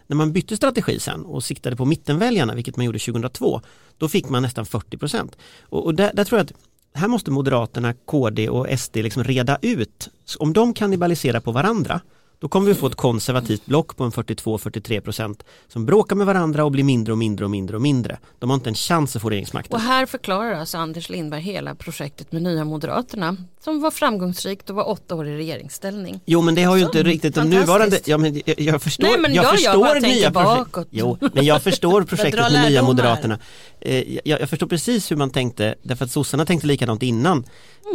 När 0.06 0.16
man 0.16 0.32
bytte 0.32 0.56
strategi 0.56 1.00
sen 1.00 1.24
och 1.24 1.44
siktade 1.44 1.76
på 1.76 1.84
mittenväljarna, 1.84 2.54
vilket 2.54 2.76
man 2.76 2.86
gjorde 2.86 2.98
2002, 2.98 3.60
då 3.98 4.08
fick 4.08 4.28
man 4.28 4.42
nästan 4.42 4.66
40 4.66 4.96
procent. 4.96 5.36
Och, 5.62 5.84
och 5.84 5.94
där, 5.94 6.10
där 6.14 6.24
tror 6.24 6.38
jag 6.38 6.44
att 6.44 6.52
här 6.94 7.08
måste 7.08 7.30
Moderaterna, 7.30 7.94
KD 8.04 8.48
och 8.48 8.78
SD 8.78 8.96
liksom 8.96 9.24
reda 9.24 9.58
ut. 9.62 10.08
Om 10.38 10.52
de 10.52 10.74
kannibaliserar 10.74 11.40
på 11.40 11.52
varandra, 11.52 12.00
då 12.40 12.48
kommer 12.48 12.66
vi 12.66 12.74
få 12.74 12.86
ett 12.86 12.94
konservativt 12.94 13.66
block 13.66 13.96
på 13.96 14.04
en 14.04 14.10
42-43 14.10 15.00
procent 15.00 15.44
som 15.68 15.86
bråkar 15.86 16.16
med 16.16 16.26
varandra 16.26 16.64
och 16.64 16.70
blir 16.70 16.84
mindre 16.84 17.12
och 17.12 17.18
mindre 17.18 17.44
och 17.44 17.50
mindre 17.50 17.76
och 17.76 17.82
mindre. 17.82 18.18
De 18.38 18.50
har 18.50 18.54
inte 18.54 18.70
en 18.70 18.74
chans 18.74 19.16
att 19.16 19.22
få 19.22 19.30
regeringsmakten. 19.30 19.74
Och 19.74 19.80
här 19.80 20.06
förklarar 20.06 20.52
alltså 20.52 20.78
Anders 20.78 21.08
Lindberg 21.10 21.40
hela 21.40 21.74
projektet 21.74 22.32
med 22.32 22.42
Nya 22.42 22.64
Moderaterna 22.64 23.36
som 23.64 23.80
var 23.80 23.90
framgångsrikt 23.90 24.70
och 24.70 24.76
var 24.76 24.88
åtta 24.88 25.14
år 25.14 25.28
i 25.28 25.36
regeringsställning. 25.36 26.20
Jo 26.26 26.42
men 26.42 26.54
det 26.54 26.62
har 26.62 26.76
ju 26.76 26.84
inte 26.84 27.02
riktigt 27.02 27.34
de 27.34 27.50
nuvarande, 27.50 28.00
ja, 28.04 28.18
men 28.18 28.42
jag, 28.46 28.60
jag 28.60 28.82
förstår, 28.82 29.04
Nej, 29.04 29.18
men 29.20 29.34
jag 29.34 29.44
jag- 29.44 29.52
jag 29.52 29.58
förstår 29.60 30.00
tänker 30.00 30.08
nya 30.08 30.30
projekt. 30.30 30.88
Jo, 30.90 31.18
men 31.34 31.44
jag 31.44 31.62
förstår 31.62 32.02
projektet 32.04 32.52
med 32.52 32.70
Nya. 32.70 32.82
Moderaterna. 32.82 33.38
Eh, 33.80 34.18
jag, 34.28 34.40
jag 34.40 34.50
förstår 34.50 34.66
precis 34.66 35.10
hur 35.10 35.16
man 35.16 35.30
tänkte, 35.30 35.74
därför 35.82 36.04
att 36.04 36.10
sossarna 36.10 36.46
tänkte 36.46 36.66
likadant 36.66 37.02
innan. 37.02 37.44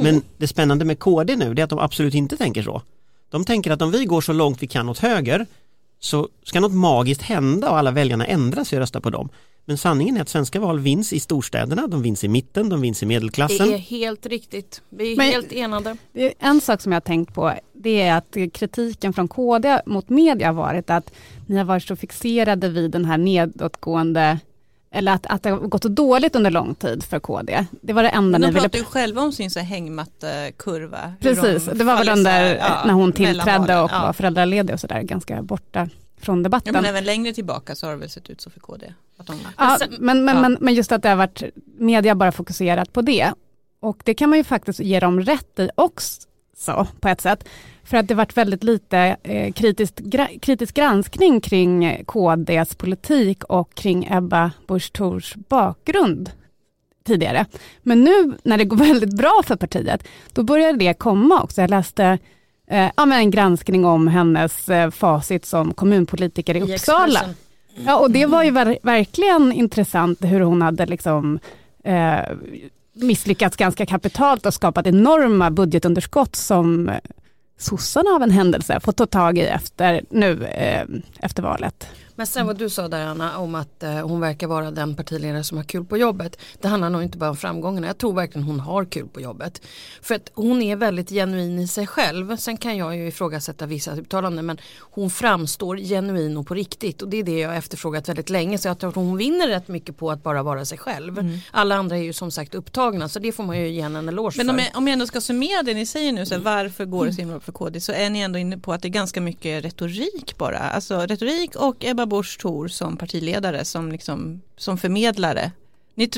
Men 0.02 0.22
det 0.38 0.48
spännande 0.48 0.86
med 0.86 1.00
KD 1.00 1.36
nu, 1.36 1.54
det 1.54 1.62
är 1.62 1.64
att 1.64 1.70
de 1.70 1.80
absolut 1.80 2.14
inte 2.14 2.38
tänker 2.38 2.64
så. 2.64 2.82
De 3.34 3.46
tänker 3.46 3.72
att 3.72 3.82
om 3.82 3.92
vi 3.92 4.06
går 4.06 4.22
så 4.22 4.34
långt 4.34 4.64
vi 4.64 4.68
kan 4.68 4.90
åt 4.90 5.00
höger 5.00 5.46
så 6.00 6.30
ska 6.44 6.60
något 6.60 6.74
magiskt 6.74 7.22
hända 7.22 7.70
och 7.70 7.78
alla 7.78 7.92
väljarna 7.92 8.26
ändra 8.26 8.66
sig 8.66 8.78
och 8.78 8.80
rösta 8.82 9.02
på 9.02 9.10
dem. 9.10 9.30
Men 9.66 9.78
sanningen 9.78 10.18
är 10.18 10.22
att 10.22 10.30
svenska 10.30 10.60
val 10.60 10.80
vinns 10.80 11.14
i 11.14 11.20
storstäderna, 11.20 11.88
de 11.88 12.02
vinns 12.02 12.24
i 12.24 12.28
mitten, 12.28 12.70
de 12.70 12.82
vinns 12.82 13.04
i 13.04 13.06
medelklassen. 13.06 13.68
Det 13.68 13.74
är 13.74 13.78
helt 13.78 14.26
riktigt. 14.26 14.82
Vi 14.90 15.12
är 15.14 15.18
Men- 15.18 15.32
helt 15.32 15.52
enade. 15.52 15.98
Det 16.12 16.26
är 16.26 16.34
En 16.40 16.62
sak 16.62 16.82
som 16.82 16.92
jag 16.92 16.96
har 16.96 17.02
tänkt 17.02 17.34
på 17.34 17.54
det 17.74 18.02
är 18.02 18.18
att 18.18 18.38
kritiken 18.54 19.14
från 19.14 19.28
KD 19.28 19.82
mot 19.86 20.10
media 20.10 20.48
har 20.48 20.54
varit 20.54 20.90
att 20.90 21.14
ni 21.48 21.58
har 21.58 21.66
varit 21.66 21.84
så 21.84 21.96
fixerade 21.96 22.70
vid 22.70 22.92
den 22.92 23.06
här 23.06 23.18
nedåtgående 23.18 24.40
eller 24.96 25.12
att, 25.12 25.26
att 25.26 25.44
det 25.44 25.50
har 25.50 25.58
gått 25.58 25.82
dåligt 25.84 26.36
under 26.36 26.52
lång 26.52 26.76
tid 26.76 27.04
för 27.04 27.20
KD. 27.20 27.66
Det 27.82 27.94
var 27.94 28.04
det 28.04 28.10
enda 28.10 28.30
Men 28.40 28.42
ni 28.42 28.48
de 28.48 28.54
ville... 28.54 28.62
pratar 28.62 28.80
ju 28.80 28.86
själva 28.86 29.22
om 29.22 29.32
sin 29.32 29.50
hängmattekurva. 29.66 31.14
Precis, 31.20 31.66
de 31.66 31.78
det 31.78 31.84
var 31.84 31.98
väl 31.98 32.10
under 32.10 32.56
ja, 32.56 32.82
när 32.86 32.94
hon 32.94 33.12
tillträdde 33.12 33.80
och 33.80 33.92
Ja. 33.94 34.02
var 34.02 34.14
föräldraledig 34.14 34.74
och 34.74 34.80
sådär, 34.80 35.02
ganska 35.02 35.42
borta 35.42 35.90
från 36.18 36.38
Ja, 36.38 36.44
debatten. 36.44 36.74
men 36.74 36.86
även 36.86 37.04
längre 37.04 37.34
tillbaka 37.34 37.76
så 37.76 37.86
har 37.88 37.94
det 37.94 38.00
väl 38.00 38.10
sett 38.10 38.30
ut 38.30 38.42
så 38.42 38.50
för 38.50 38.60
KD. 38.60 38.94
Att 39.18 39.28
de, 39.28 39.40
Ja, 39.58 39.78
men, 40.00 40.26
men, 40.26 40.36
ja. 40.36 40.42
men, 40.42 40.58
men 40.62 40.74
just 40.74 40.92
att 40.92 41.02
det 41.04 41.10
har 41.10 41.16
varit 41.16 41.44
media 41.78 42.16
bara 42.16 42.32
fokuserat 42.32 42.94
på 42.94 43.02
det. 43.02 43.34
Och 43.80 44.02
det 44.04 44.14
kan 44.14 44.30
man 44.30 44.38
ju 44.38 44.44
faktiskt 44.44 44.80
ge 44.80 45.00
dem 45.00 45.22
rätt 45.22 45.60
i 45.60 45.70
också 45.76 46.88
på 47.00 47.08
ett 47.08 47.22
sätt. 47.22 47.46
För 47.84 47.98
att 47.98 48.08
det 48.08 48.14
varit 48.16 48.38
väldigt 48.38 48.64
lite 48.64 49.18
eh, 49.24 49.54
kritiskt, 49.54 50.00
gra, 50.00 50.28
kritisk 50.42 50.76
granskning 50.76 51.42
kring 51.42 51.86
eh, 51.86 52.04
KDs 52.06 52.76
politik 52.76 53.44
och 53.44 53.76
kring 53.76 54.08
Ebba 54.12 54.52
Busch 54.68 54.94
Thors 54.94 55.36
bakgrund 55.36 56.32
tidigare. 57.06 57.46
Men 57.82 58.04
nu 58.04 58.38
när 58.44 58.58
det 58.58 58.66
går 58.66 58.78
väldigt 58.90 59.18
bra 59.18 59.42
för 59.46 59.56
partiet, 59.56 60.04
då 60.34 60.44
börjar 60.44 60.74
det 60.74 60.94
komma 60.94 61.42
också. 61.42 61.62
Jag 61.62 61.70
läste 61.70 62.18
eh, 62.68 62.90
ja, 62.98 63.06
men 63.06 63.20
en 63.20 63.32
granskning 63.32 63.86
om 63.86 64.08
hennes 64.08 64.70
eh, 64.70 64.90
facit 64.92 65.46
som 65.46 65.74
kommunpolitiker 65.74 66.56
i 66.56 66.60
I 66.60 66.62
Uppsala. 66.62 67.06
Expressen. 67.20 67.36
Ja, 67.86 68.00
och 68.00 68.12
det 68.12 68.26
var 68.26 68.44
ju 68.44 68.52
ver- 68.52 68.78
verkligen 68.84 69.52
intressant 69.52 70.20
hur 70.22 70.40
hon 70.40 70.62
hade 70.62 70.86
liksom 70.86 71.40
eh, 71.84 72.20
misslyckats 72.94 73.58
ganska 73.58 73.86
kapitalt 73.86 74.46
och 74.46 74.54
skapat 74.54 74.88
enorma 74.88 75.52
budgetunderskott 75.52 76.36
som 76.36 76.90
eh, 76.90 76.96
sossarna 77.58 78.10
av 78.10 78.24
en 78.24 78.32
händelse 78.32 78.80
fått 78.80 78.98
ta 78.98 79.06
tag 79.06 79.38
i 79.38 79.42
efter, 79.42 80.02
nu 80.10 80.46
eh, 80.46 80.86
efter 81.20 81.44
valet. 81.44 81.88
Men 82.24 82.28
sen 82.28 82.48
vad 82.48 82.58
du 82.58 82.70
sa 82.70 82.88
där 82.88 83.06
Anna 83.06 83.38
om 83.38 83.56
att 83.56 83.84
eh, 83.84 84.08
hon 84.08 84.20
verkar 84.20 84.48
vara 84.48 84.72
den 84.72 84.96
partiledare 84.96 85.44
som 85.44 85.58
har 85.58 85.64
kul 85.64 85.86
på 85.86 85.98
jobbet. 85.98 86.40
Det 86.62 86.68
handlar 86.68 86.90
nog 86.90 87.04
inte 87.04 87.18
bara 87.18 87.30
om 87.30 87.38
framgångarna. 87.38 87.88
Jag 87.88 87.98
tror 87.98 88.14
verkligen 88.14 88.48
hon 88.48 88.60
har 88.60 88.86
kul 88.86 89.08
på 89.08 89.22
jobbet. 89.22 89.62
För 90.02 90.16
att 90.16 90.32
hon 90.34 90.62
är 90.62 90.76
väldigt 90.76 91.10
genuin 91.10 91.60
i 91.60 91.68
sig 91.68 91.88
själv. 91.88 92.38
Sen 92.38 92.58
kan 92.58 92.78
jag 92.78 92.98
ju 92.98 93.08
ifrågasätta 93.08 93.66
vissa 93.66 93.96
uttalanden 93.96 94.46
men 94.46 94.58
hon 94.80 95.10
framstår 95.10 95.78
genuin 95.78 96.38
och 96.38 96.48
på 96.48 96.54
riktigt. 96.54 97.02
Och 97.02 97.10
det 97.10 97.18
är 97.18 97.24
det 97.24 97.40
jag 97.40 97.58
efterfrågat 97.58 98.10
väldigt 98.10 98.30
länge. 98.30 98.58
Så 98.58 98.68
jag 98.68 98.80
tror 98.80 98.90
att 98.90 98.96
hon 98.96 99.18
vinner 99.18 99.48
rätt 99.48 99.68
mycket 99.68 99.98
på 99.98 100.12
att 100.12 100.24
bara 100.24 100.44
vara 100.44 100.66
sig 100.66 100.78
själv. 100.78 101.20
Mm. 101.20 101.38
Alla 101.52 101.76
andra 101.76 101.98
är 101.98 102.02
ju 102.02 102.14
som 102.14 102.32
sagt 102.32 102.56
upptagna 102.56 103.10
så 103.10 103.20
det 103.20 103.32
får 103.32 103.44
man 103.44 103.60
ju 103.60 103.70
ge 103.70 103.82
henne 103.82 104.00
en 104.00 104.10
eloge 104.10 104.38
Men 104.38 104.46
för. 104.46 104.54
om 104.54 104.60
jag, 104.60 104.78
om 104.78 104.88
jag 104.88 104.94
ändå 104.94 105.08
ska 105.08 105.22
summera 105.22 105.64
det 105.64 105.74
ni 105.74 105.86
säger 105.86 106.12
nu, 106.12 106.26
så 106.26 106.34
här, 106.34 106.42
varför 106.42 106.86
går 106.86 107.06
det 107.06 107.14
så 107.14 107.20
himla 107.20 107.34
bra 107.34 107.40
för 107.40 107.52
KD, 107.52 107.82
så 107.82 107.92
är 107.92 108.10
ni 108.10 108.20
ändå 108.20 108.40
inne 108.40 108.58
på 108.58 108.74
att 108.74 108.82
det 108.82 108.88
är 108.88 108.90
ganska 108.90 109.22
mycket 109.22 109.66
retorik 109.66 110.38
bara. 110.38 110.60
Alltså 110.60 111.00
retorik 111.00 111.56
och 111.56 111.86
Ebba 111.86 112.13
Busch 112.14 112.40
Thor 112.40 112.68
som 112.68 112.98
partiledare, 112.98 113.66
som, 113.66 113.92
liksom, 113.92 114.42
som 114.58 114.78
förmedlare. 114.78 115.52
Ni, 115.96 116.10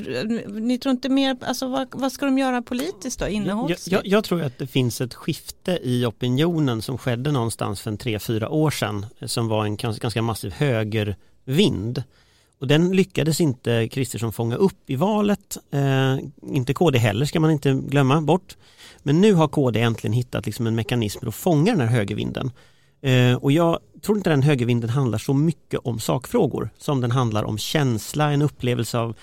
ni 0.47 0.77
tror 0.77 0.91
inte 0.91 1.09
mer, 1.09 1.37
alltså 1.41 1.67
vad, 1.67 1.87
vad 1.91 2.11
ska 2.11 2.25
de 2.25 2.37
göra 2.37 2.61
politiskt 2.61 3.19
då, 3.19 3.25
Jag, 3.25 3.31
innehållsligt? 3.31 3.91
jag, 3.91 4.07
jag 4.07 4.23
tror 4.23 4.41
att 4.41 4.57
det 4.57 4.67
finns 4.67 5.01
ett 5.01 5.13
skifte 5.13 5.79
i 5.83 6.05
opinionen 6.05 6.81
som 6.81 6.97
skedde 6.97 7.31
någonstans 7.31 7.81
för 7.81 7.91
en 7.91 7.97
tre, 7.97 8.19
fyra 8.19 8.49
år 8.49 8.71
sedan 8.71 9.05
som 9.25 9.47
var 9.47 9.65
en 9.65 9.77
ganska, 9.77 10.01
ganska 10.01 10.21
massiv 10.21 10.51
högervind. 10.51 12.03
Och 12.59 12.67
den 12.67 12.91
lyckades 12.91 13.41
inte 13.41 13.87
Kristersson 13.87 14.33
fånga 14.33 14.55
upp 14.55 14.89
i 14.89 14.95
valet, 14.95 15.57
eh, 15.71 16.17
inte 16.41 16.73
KD 16.73 16.97
heller 16.97 17.25
ska 17.25 17.39
man 17.39 17.51
inte 17.51 17.73
glömma 17.73 18.21
bort. 18.21 18.57
Men 19.03 19.21
nu 19.21 19.33
har 19.33 19.47
KD 19.47 19.81
äntligen 19.81 20.13
hittat 20.13 20.45
liksom 20.45 20.67
en 20.67 20.75
mekanism 20.75 21.19
för 21.19 21.27
att 21.27 21.35
fånga 21.35 21.71
den 21.71 21.81
här 21.81 21.97
högervinden. 21.97 22.51
Eh, 23.01 23.35
och 23.35 23.51
jag 23.51 23.79
tror 24.05 24.17
inte 24.17 24.29
den 24.29 24.43
högervinden 24.43 24.89
handlar 24.89 25.17
så 25.17 25.33
mycket 25.33 25.79
om 25.83 25.99
sakfrågor 25.99 26.69
som 26.77 27.01
den 27.01 27.11
handlar 27.11 27.43
om 27.43 27.57
känsla, 27.57 28.31
en 28.31 28.41
upplevelse 28.41 28.97
av 28.99 29.15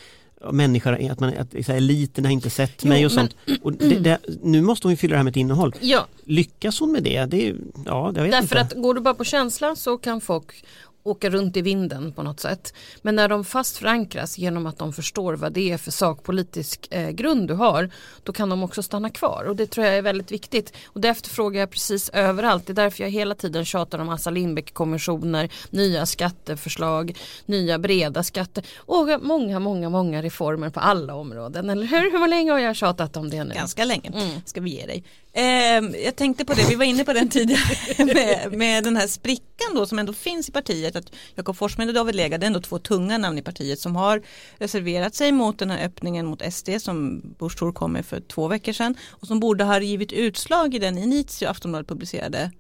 människor, 0.53 1.11
att, 1.11 1.21
man, 1.21 1.35
att 1.39 1.51
så 1.67 1.73
här, 1.73 1.77
eliten 1.77 2.25
har 2.25 2.33
inte 2.33 2.51
sett 2.51 2.73
Jo, 2.83 2.89
mig 2.89 3.07
och 3.07 3.13
men- 3.15 3.29
sånt. 3.47 3.61
Och 3.63 3.73
det, 3.73 3.99
det, 3.99 4.19
nu 4.43 4.61
måste 4.63 4.87
hon 4.87 4.93
ju 4.93 4.97
fylla 4.97 5.13
det 5.13 5.17
här 5.17 5.25
med 5.25 5.31
ett 5.31 5.37
innehåll. 5.37 5.75
Ja, 5.81 6.07
Lyckas 6.25 6.81
hon 6.81 6.93
med 6.93 7.03
det? 7.03 7.25
det 7.25 7.49
är, 7.49 7.57
ja, 7.87 8.13
jag 8.17 8.23
vet 8.23 8.33
Därför 8.33 8.43
inte. 8.43 8.61
att 8.61 8.83
går 8.83 8.95
du 8.95 9.01
bara 9.01 9.15
på 9.15 9.25
känsla 9.25 9.77
så 9.77 9.99
kan 9.99 10.21
folk 10.21 10.65
åka 11.05 11.31
runt 11.31 11.57
i 11.57 11.63
vinden 11.63 12.13
på 12.13 12.23
något 12.23 12.41
sätt. 12.41 12.75
Men 13.03 13.17
när 13.17 13.29
de 13.29 13.45
fast 13.45 13.77
förankras 13.77 14.39
genom 14.39 14.67
att 14.67 14.79
de 14.79 14.93
förstår 14.93 15.35
vad 15.35 15.53
det 15.53 15.73
är 15.73 15.79
för 15.79 15.91
sakpolitisk 15.91 16.89
eh, 16.91 17.11
grund 17.11 17.49
du 17.49 17.55
har, 17.55 17.91
då 18.23 18.33
kan 18.33 18.49
de 18.49 18.63
också 18.63 18.83
stanna 18.83 19.11
kvar. 19.11 19.45
Och 19.49 19.57
det 19.57 19.67
tror 19.67 19.87
jag 19.87 19.97
är 19.97 20.03
väldigt 20.03 20.33
viktigt. 20.33 20.73
Och 20.87 21.01
det 21.01 21.09
efterfrågar 21.09 21.61
jag 21.61 21.71
precis 21.71 22.09
överallt. 22.09 22.67
Det 22.67 22.73
är 22.73 22.75
därför 22.75 23.03
jag 23.05 23.11
hela 23.11 23.35
tiden 23.35 23.65
tjatar 23.65 23.99
om 23.99 24.09
Assa 24.09 24.31
Lindbeck-kommissioner, 24.31 25.51
nya 25.71 26.07
skatteförslag, 26.07 27.19
nya 27.47 27.79
breda 27.79 28.23
skatter 28.23 28.65
och 28.77 29.09
många, 29.23 29.59
många, 29.59 29.89
många 29.91 30.23
reformer 30.23 30.71
på 30.71 30.81
alla 30.81 31.15
områden. 31.15 31.71
Eller 31.71 31.87
hur? 31.87 32.19
Hur 32.19 32.29
länge 32.29 32.53
har 32.53 32.59
jag 32.59 32.77
tjatat 32.77 33.17
om 33.17 33.31
det 33.31 33.45
nu? 33.45 33.55
Ganska 33.55 33.85
länge, 33.85 34.11
Mm. 34.15 34.41
ska 34.45 34.61
vi 34.61 34.71
ge 34.71 34.87
dig. 34.87 35.05
Ehm, 35.35 35.95
jag 36.05 36.17
tänkte 36.17 36.45
på 36.45 36.55
det, 36.55 36.67
vi 36.69 36.75
var 36.75 36.85
inne 36.85 37.05
på 37.05 37.13
den 37.13 37.29
tidigare 37.29 37.77
med, 38.15 38.53
med 38.59 38.85
den 38.85 38.97
här 38.97 39.07
sprickan 39.07 39.75
då 39.75 39.87
som 39.87 39.99
ändå 39.99 40.13
finns 40.13 40.49
i 40.49 40.53
partiet. 40.53 40.97
Att 40.97 41.13
Jakob 41.35 41.57
Forssmed 41.57 41.89
och 41.89 41.95
David 41.95 42.15
Lega, 42.15 42.39
det 42.39 42.45
är 42.45 42.47
ändå 42.47 42.61
två 42.61 42.79
tunga 42.79 43.19
namn 43.19 43.39
i 43.39 43.43
partiet 43.43 43.79
som 43.81 43.97
har 43.97 44.23
reserverat 44.59 45.15
sig 45.15 45.33
mot 45.33 45.59
den 45.59 45.71
här 45.71 45.85
öppningen 45.87 46.27
mot 46.27 46.53
SD 46.53 46.69
som 46.79 47.23
Busch 47.39 47.59
Thor 47.59 47.73
kom 47.73 47.93
med 47.93 48.07
för 48.07 48.21
två 48.21 48.49
veckor 48.49 48.73
sedan. 48.73 48.95
Och 49.11 49.27
som 49.27 49.41
borde 49.41 49.65
ha 49.65 49.81
givit 49.81 50.13
utslag 50.13 50.75
i 50.75 50.79
den 50.79 50.99
initio 50.99 51.47
Aftonbladet 51.47 51.89
publicerade, 51.89 52.51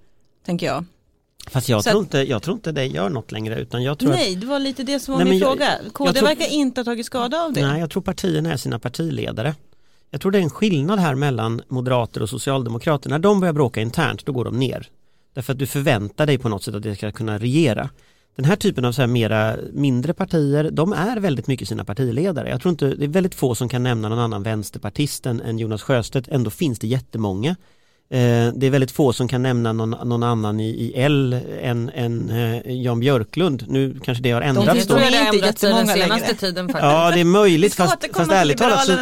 tänker 0.46 0.66
jag. 0.66 0.84
Fast 1.50 1.68
jag 1.68 1.84
så 1.84 1.90
tror, 1.90 2.00
att- 2.00 2.04
inte, 2.06 2.18
jag 2.18 2.42
tror 2.42 2.54
inte 2.56 2.72
det 2.72 2.86
gör 2.86 3.08
något 3.10 3.32
längre 3.32 3.60
utan 3.60 3.82
jag 3.82 3.98
tror 3.98 4.10
att 4.10 4.16
Nej, 4.18 4.36
det 4.36 4.46
var 4.46 4.58
lite 4.58 4.82
det 4.82 5.00
som 5.00 5.14
var 5.14 5.20
Nej, 5.24 5.30
min 5.30 5.38
jag- 5.40 5.48
fråga. 5.48 5.78
KD 5.92 6.08
jag 6.08 6.16
tror- 6.16 6.28
verkar 6.28 6.46
inte 6.52 6.80
ha 6.80 6.84
tagit 6.84 7.06
skada 7.06 7.40
av 7.42 7.52
det. 7.52 7.66
Nej, 7.66 7.80
jag 7.80 7.90
tror 7.90 8.02
partierna 8.02 8.52
är 8.52 8.56
sina 8.56 8.78
partiledare. 8.78 9.54
Jag 10.14 10.20
tror 10.20 10.32
det 10.32 10.38
är 10.38 10.42
en 10.42 10.50
skillnad 10.50 10.98
här 10.98 11.14
mellan 11.14 11.62
moderater 11.68 12.22
och 12.22 12.28
socialdemokrater. 12.28 13.10
När 13.10 13.18
de 13.18 13.40
börjar 13.40 13.52
bråka 13.52 13.80
internt, 13.80 14.26
då 14.26 14.32
går 14.32 14.44
de 14.44 14.58
ner. 14.58 14.88
Därför 15.34 15.52
att 15.52 15.58
du 15.58 15.66
förväntar 15.66 16.26
dig 16.26 16.38
på 16.38 16.48
något 16.48 16.62
sätt 16.62 16.74
att 16.74 16.82
det 16.82 16.96
ska 16.96 17.12
kunna 17.12 17.38
regera. 17.38 17.90
Den 18.36 18.44
här 18.44 18.56
typen 18.56 18.84
av 18.84 18.92
så 18.92 19.02
här 19.02 19.08
mera 19.08 19.56
mindre 19.72 20.14
partier, 20.14 20.70
de 20.70 20.92
är 20.92 21.20
väldigt 21.20 21.46
mycket 21.46 21.68
sina 21.68 21.84
partiledare. 21.84 22.50
Jag 22.50 22.60
tror 22.60 22.70
inte, 22.70 22.94
det 22.94 23.04
är 23.04 23.08
väldigt 23.08 23.34
få 23.34 23.54
som 23.54 23.68
kan 23.68 23.82
nämna 23.82 24.08
någon 24.08 24.18
annan 24.18 24.42
vänsterpartisten 24.42 25.40
än 25.40 25.58
Jonas 25.58 25.82
Sjöstedt, 25.82 26.28
ändå 26.28 26.50
finns 26.50 26.78
det 26.78 26.86
jättemånga. 26.86 27.56
Eh, 28.12 28.18
det 28.54 28.66
är 28.66 28.70
väldigt 28.70 28.90
få 28.90 29.12
som 29.12 29.28
kan 29.28 29.42
nämna 29.42 29.72
någon, 29.72 29.90
någon 29.90 30.22
annan 30.22 30.60
i, 30.60 30.68
i 30.70 30.92
L 30.96 31.40
än, 31.62 31.90
än 31.94 32.30
eh, 32.30 32.72
Jan 32.82 33.00
Björklund. 33.00 33.64
Nu 33.68 33.96
kanske 34.04 34.22
det 34.22 34.30
har 34.30 34.40
Det 34.40 34.46
ändrats 34.46 34.72
de 34.72 34.80
då. 34.80 34.86
tror 34.86 35.00
jag 35.00 35.12
det 35.12 35.18
har 35.18 35.24
inte 35.34 35.36
ändrat 35.38 35.58
sig 35.58 35.72
den 35.72 35.86
senaste 35.86 36.08
längre. 36.18 36.34
tiden 36.34 36.66
faktiskt. 36.68 36.82
Ja 36.84 37.10
det 37.14 37.20
är 37.20 37.24
möjligt 37.24 37.74
fast, 37.74 37.96
fast 38.14 38.32
ärligt 38.32 38.58
talat 38.58 38.86
så. 38.86 38.92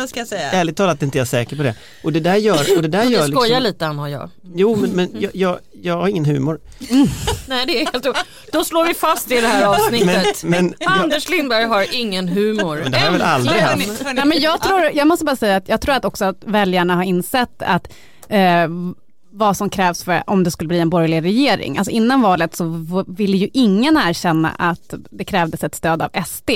Ärligt 0.53 0.77
talat 0.77 1.03
är 1.03 1.05
inte 1.07 1.19
jag 1.19 1.29
säker 1.29 1.57
på 1.57 1.63
det. 1.63 1.75
Och 2.05 2.13
det 2.13 2.21
där 2.21 2.37
gör, 2.37 2.77
och 2.77 2.83
det 2.83 2.89
där 2.89 3.05
gör 3.05 3.27
skojar 3.29 3.49
liksom, 3.61 3.63
lite 3.63 3.87
Anna 3.87 4.03
och 4.03 4.11
jag. 4.11 4.31
Jo 4.55 4.77
men, 4.77 4.91
men 4.91 5.11
jag, 5.21 5.31
jag, 5.35 5.59
jag 5.83 5.97
har 5.97 6.09
ingen 6.09 6.25
humor. 6.25 6.61
Nej 7.49 7.67
det 7.67 7.83
är 7.83 7.93
helt 7.93 8.07
o- 8.07 8.13
Då 8.53 8.65
slår 8.65 8.85
vi 8.85 8.95
fast 8.95 9.29
det 9.29 9.39
i 9.39 9.41
det 9.41 9.47
här 9.47 9.65
avsnittet. 9.67 10.45
Men, 10.45 10.65
men 10.65 10.75
jag, 10.79 10.93
Anders 10.93 11.29
Lindberg 11.29 11.65
har 11.65 11.87
ingen 11.95 12.29
humor. 12.29 12.81
Men 12.83 12.93
det 12.93 12.99
har 12.99 13.11
väl 13.13 13.23
aldrig 13.23 13.61
haft. 13.61 13.87
Ja, 14.17 14.25
men 14.25 14.41
jag, 14.41 14.63
tror, 14.63 14.91
jag 14.95 15.07
måste 15.09 15.25
bara 15.25 15.37
säga 15.37 15.57
att 15.57 15.69
jag 15.69 15.81
tror 15.81 15.95
att 15.95 16.05
också 16.05 16.25
att 16.25 16.37
väljarna 16.45 16.95
har 16.95 17.03
insett 17.03 17.63
att 17.63 17.93
eh, 18.31 18.69
vad 19.33 19.57
som 19.57 19.71
krävs 19.71 20.05
för 20.05 20.23
om 20.27 20.45
det 20.45 20.51
skulle 20.51 20.69
bli 20.69 20.79
en 20.79 20.91
borgerlig 20.91 21.25
regering. 21.25 21.79
Alltså 21.79 21.91
innan 21.91 22.23
valet 22.23 22.57
så 22.57 22.65
ville 23.09 23.37
ju 23.37 23.49
ingen 23.53 23.97
erkänna 23.97 24.51
att 24.51 24.95
det 25.11 25.25
krävdes 25.25 25.65
ett 25.65 25.75
stöd 25.75 26.03
av 26.03 26.11
SD. 26.27 26.51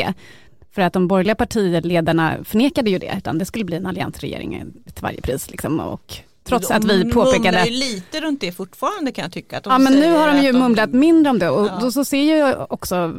För 0.74 0.82
att 0.82 0.92
de 0.92 1.08
borgerliga 1.08 1.34
partiledarna 1.34 2.34
förnekade 2.44 2.90
ju 2.90 2.98
det, 2.98 3.14
utan 3.18 3.38
det 3.38 3.44
skulle 3.44 3.64
bli 3.64 3.76
en 3.76 3.86
alliansregering 3.86 4.62
till 4.94 5.02
varje 5.02 5.20
pris. 5.20 5.50
Liksom, 5.50 5.80
och 5.80 6.14
trots 6.44 6.70
att 6.70 6.84
vi 6.84 7.02
De 7.02 7.10
påpekade... 7.10 7.44
mumlar 7.44 7.64
ju 7.64 7.70
lite 7.70 8.20
runt 8.20 8.40
det 8.40 8.52
fortfarande 8.52 9.12
kan 9.12 9.22
jag 9.22 9.32
tycka. 9.32 9.56
Att 9.58 9.64
de 9.64 9.70
Ja 9.72 9.78
men 9.78 9.92
nu 9.92 10.12
har 10.12 10.28
de 10.28 10.42
ju 10.42 10.48
att 10.48 10.54
mumlat 10.54 10.92
mindre 10.92 11.30
om 11.30 11.38
det 11.38 11.48
och 11.50 11.66
Ja. 11.66 11.78
då 11.80 11.92
så 11.92 12.04
ser 12.04 12.22
ju 12.36 12.54
också 12.54 13.14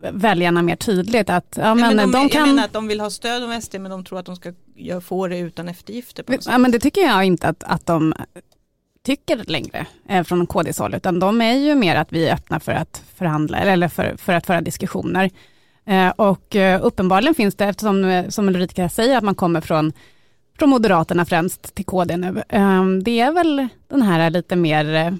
väljarna 0.00 0.62
mer 0.62 0.76
tydligt 0.76 1.30
att 1.30 1.58
ja, 1.60 1.74
men, 1.74 1.96
men 1.96 1.96
de, 1.96 2.12
de 2.12 2.22
Jag 2.22 2.32
kan... 2.32 2.48
menar 2.48 2.64
att 2.64 2.72
de 2.72 2.88
vill 2.88 3.00
ha 3.00 3.10
stöd 3.10 3.42
av 3.42 3.60
SD 3.60 3.74
men 3.80 3.90
de 3.90 4.04
tror 4.04 4.18
att 4.18 4.26
de 4.26 4.36
ska 4.36 4.52
få 5.00 5.28
det 5.28 5.38
utan 5.38 5.68
eftergifter. 5.68 6.22
På. 6.22 6.36
Ja, 6.46 6.58
men 6.58 6.70
det 6.70 6.78
tycker 6.78 7.00
jag 7.00 7.24
inte 7.24 7.48
att, 7.48 7.64
att 7.64 7.86
de 7.86 8.14
tycker 9.06 9.44
längre 9.44 9.86
eh, 10.08 10.22
från 10.24 10.46
KDs 10.46 10.78
håll, 10.78 10.94
utan 10.94 11.20
de 11.20 11.40
är 11.40 11.52
ju 11.52 11.74
mer 11.74 11.96
att 11.96 12.12
vi 12.12 12.28
är 12.28 12.34
öppna 12.34 12.60
för 12.60 12.72
att 12.72 13.02
förhandla 13.16 13.58
eller 13.58 13.88
för, 13.88 14.16
för 14.16 14.32
att 14.32 14.46
föra 14.46 14.60
diskussioner. 14.60 15.30
Eh, 15.86 16.08
och 16.08 16.56
eh, 16.56 16.84
uppenbarligen 16.84 17.34
finns 17.34 17.54
det, 17.54 17.64
eftersom 17.64 18.04
eh, 18.04 18.28
som 18.28 18.48
Ulrika 18.48 18.88
säger 18.88 19.18
att 19.18 19.24
man 19.24 19.34
kommer 19.34 19.60
från, 19.60 19.92
från 20.58 20.70
Moderaterna 20.70 21.24
främst 21.24 21.74
till 21.74 21.84
KD 21.84 22.16
nu, 22.16 22.42
eh, 22.48 22.84
det 23.04 23.20
är 23.20 23.32
väl 23.32 23.68
den 23.88 24.02
här 24.02 24.30
lite 24.30 24.56
mer 24.56 25.18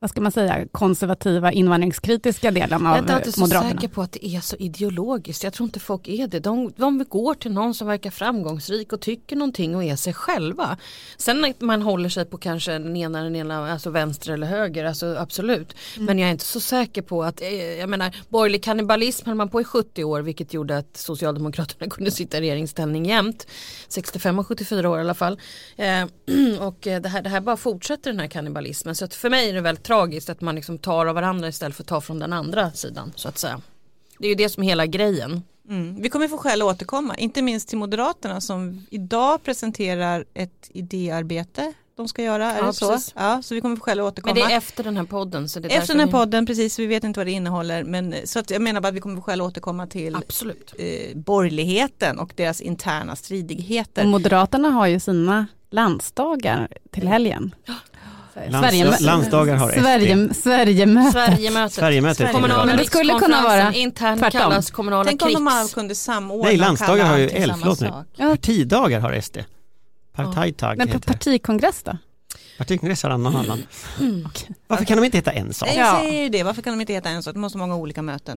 vad 0.00 0.10
ska 0.10 0.20
man 0.20 0.32
säga, 0.32 0.66
konservativa 0.72 1.52
invandringskritiska 1.52 2.50
delen 2.50 2.82
Jag 2.82 2.90
är 2.90 2.96
av 2.96 2.98
inte 2.98 3.14
alltid 3.14 3.34
så 3.34 3.40
Moderaterna. 3.40 3.74
säker 3.74 3.88
på 3.88 4.02
att 4.02 4.12
det 4.12 4.26
är 4.26 4.40
så 4.40 4.56
ideologiskt. 4.56 5.44
Jag 5.44 5.52
tror 5.52 5.64
inte 5.64 5.80
folk 5.80 6.08
är 6.08 6.26
det. 6.26 6.40
De, 6.40 6.72
de 6.76 7.04
går 7.08 7.34
till 7.34 7.52
någon 7.52 7.74
som 7.74 7.86
verkar 7.86 8.10
framgångsrik 8.10 8.92
och 8.92 9.00
tycker 9.00 9.36
någonting 9.36 9.76
och 9.76 9.84
är 9.84 9.96
sig 9.96 10.14
själva. 10.14 10.76
Sen 11.16 11.44
att 11.44 11.60
man 11.60 11.82
håller 11.82 12.08
sig 12.08 12.24
på 12.24 12.38
kanske 12.38 12.72
den 12.72 12.96
ena, 12.96 13.22
den 13.22 13.36
ena 13.36 13.72
alltså 13.72 13.90
vänster 13.90 14.32
eller 14.32 14.46
höger, 14.46 14.84
alltså 14.84 15.16
absolut. 15.18 15.74
Men 15.98 16.18
jag 16.18 16.28
är 16.28 16.32
inte 16.32 16.44
så 16.44 16.60
säker 16.60 17.02
på 17.02 17.24
att, 17.24 17.40
eh, 17.42 17.48
jag 17.54 17.88
menar, 17.88 18.16
borgerlig 18.28 18.62
kannibalism 18.62 19.26
höll 19.26 19.36
man 19.36 19.48
på 19.48 19.60
i 19.60 19.64
70 19.64 20.04
år 20.04 20.20
vilket 20.20 20.54
gjorde 20.54 20.78
att 20.78 20.96
Socialdemokraterna 20.96 21.90
kunde 21.90 22.10
sitta 22.10 22.36
i 22.36 22.40
regeringsställning 22.40 23.04
jämt. 23.06 23.46
65 23.88 24.38
och 24.38 24.46
74 24.46 24.90
år 24.90 24.98
i 24.98 25.00
alla 25.00 25.14
fall. 25.14 25.40
Eh, 25.76 26.04
och 26.60 26.86
eh, 26.86 27.00
det 27.00 27.08
här, 27.08 27.22
det 27.22 27.28
här 27.28 27.40
bara 27.40 27.56
fortsätter 27.56 28.10
den 28.10 28.20
här 28.20 28.28
kannibalismen. 28.28 28.94
Så 28.94 29.04
att 29.04 29.14
för 29.14 29.30
mig 29.30 29.50
är 29.50 29.54
det 29.54 29.60
väldigt 29.60 29.87
tragiskt 29.88 30.30
att 30.30 30.40
man 30.40 30.54
liksom 30.54 30.78
tar 30.78 31.06
av 31.06 31.14
varandra 31.14 31.48
istället 31.48 31.76
för 31.76 31.82
att 31.82 31.88
ta 31.88 32.00
från 32.00 32.18
den 32.18 32.32
andra 32.32 32.70
sidan 32.72 33.12
så 33.16 33.28
att 33.28 33.38
säga. 33.38 33.60
Det 34.18 34.24
är 34.26 34.28
ju 34.28 34.34
det 34.34 34.48
som 34.48 34.62
är 34.62 34.66
hela 34.66 34.86
grejen. 34.86 35.42
Mm. 35.68 36.02
Vi 36.02 36.08
kommer 36.08 36.28
få 36.28 36.38
skäl 36.38 36.62
att 36.62 36.66
återkomma, 36.68 37.14
inte 37.16 37.42
minst 37.42 37.68
till 37.68 37.78
Moderaterna 37.78 38.40
som 38.40 38.86
idag 38.90 39.42
presenterar 39.42 40.24
ett 40.34 40.70
idéarbete 40.72 41.72
de 41.96 42.08
ska 42.08 42.22
göra. 42.22 42.52
Är 42.52 42.58
Ja, 42.58 42.66
det 42.66 42.72
så? 42.72 42.88
precis. 42.90 43.12
Ja, 43.16 43.42
så 43.42 43.54
vi 43.54 43.60
kommer 43.60 43.76
få 43.76 43.82
skäl 43.82 44.00
att 44.00 44.06
återkomma. 44.06 44.34
Men 44.34 44.48
det 44.48 44.54
är 44.54 44.58
efter 44.58 44.84
den 44.84 44.96
här 44.96 45.04
podden. 45.04 45.48
Så 45.48 45.60
det 45.60 45.74
är 45.74 45.78
Efter 45.80 45.94
den 45.94 46.00
här 46.00 46.06
vi- 46.06 46.12
podden, 46.12 46.46
precis, 46.46 46.78
vi 46.78 46.86
vet 46.86 47.04
inte 47.04 47.20
vad 47.20 47.26
det 47.26 47.30
innehåller. 47.30 47.84
Men, 47.84 48.14
så 48.24 48.38
att 48.38 48.50
jag 48.50 48.62
menar 48.62 48.80
bara 48.80 48.88
att 48.88 48.94
vi 48.94 49.00
kommer 49.00 49.16
få 49.16 49.22
skäl 49.22 49.40
att 49.40 49.46
återkomma 49.46 49.86
till 49.86 50.16
Absolut. 50.16 50.74
eh, 50.78 51.16
borgerligheten 51.16 52.18
och 52.18 52.32
deras 52.36 52.60
interna 52.60 53.16
stridigheter. 53.16 54.02
Och 54.02 54.08
Moderaterna 54.08 54.68
har 54.70 54.86
ju 54.86 55.00
sina 55.00 55.46
landsdagar 55.70 56.68
till 56.90 57.08
helgen. 57.08 57.54
Lands, 58.48 59.00
landsdagar 59.00 59.56
har 59.56 59.70
SD. 59.70 59.78
Sverige, 59.80 60.34
Sverigemötet. 60.34 61.12
Sverigemötet. 61.12 61.72
Sverigemötet. 61.74 62.32
Kommunala 62.32 62.64
Men 62.64 62.76
det 62.76 62.84
skulle 62.84 63.12
kunna 63.18 63.42
vara 63.42 63.72
internt 63.72 64.20
tvärtom. 64.20 64.40
kallas 64.40 64.70
kommunala 64.70 65.04
Tänk 65.04 65.22
om 65.22 65.32
de 65.32 65.48
alla 65.48 65.60
krigs. 65.60 65.74
kunde 65.74 65.94
samordna 65.94 66.44
Nej, 66.48 66.56
landsdagar 66.56 67.04
har 67.06 67.16
ju, 67.16 67.28
L, 67.28 67.50
samma 67.50 67.74
förlåt. 67.76 68.06
Ja. 68.16 68.28
Partidagar 68.30 69.00
har 69.00 69.20
SD. 69.20 69.38
Partitag 70.16 70.78
Men 70.78 70.88
på 70.88 71.00
partikongress 71.00 71.82
då? 71.82 71.98
Partikongress 72.58 73.02
har 73.02 73.10
någon 73.18 73.36
annan. 73.36 73.62
Okej. 74.26 74.48
Varför 74.66 74.84
kan 74.84 74.96
de 74.96 75.04
inte 75.04 75.18
heta 75.18 75.32
en 75.32 75.54
sak? 75.54 75.68
Nej, 75.68 75.78
Ja. 75.78 75.84
Jag 75.94 76.02
säger 76.02 76.22
ju 76.22 76.28
det, 76.28 76.42
varför 76.42 76.62
kan 76.62 76.72
de 76.72 76.80
inte 76.80 76.92
heta 76.92 77.08
en 77.08 77.22
sak? 77.22 77.34
De 77.34 77.42
har 77.42 77.50
så 77.50 77.58
många 77.58 77.76
olika 77.76 78.02
möten. 78.02 78.36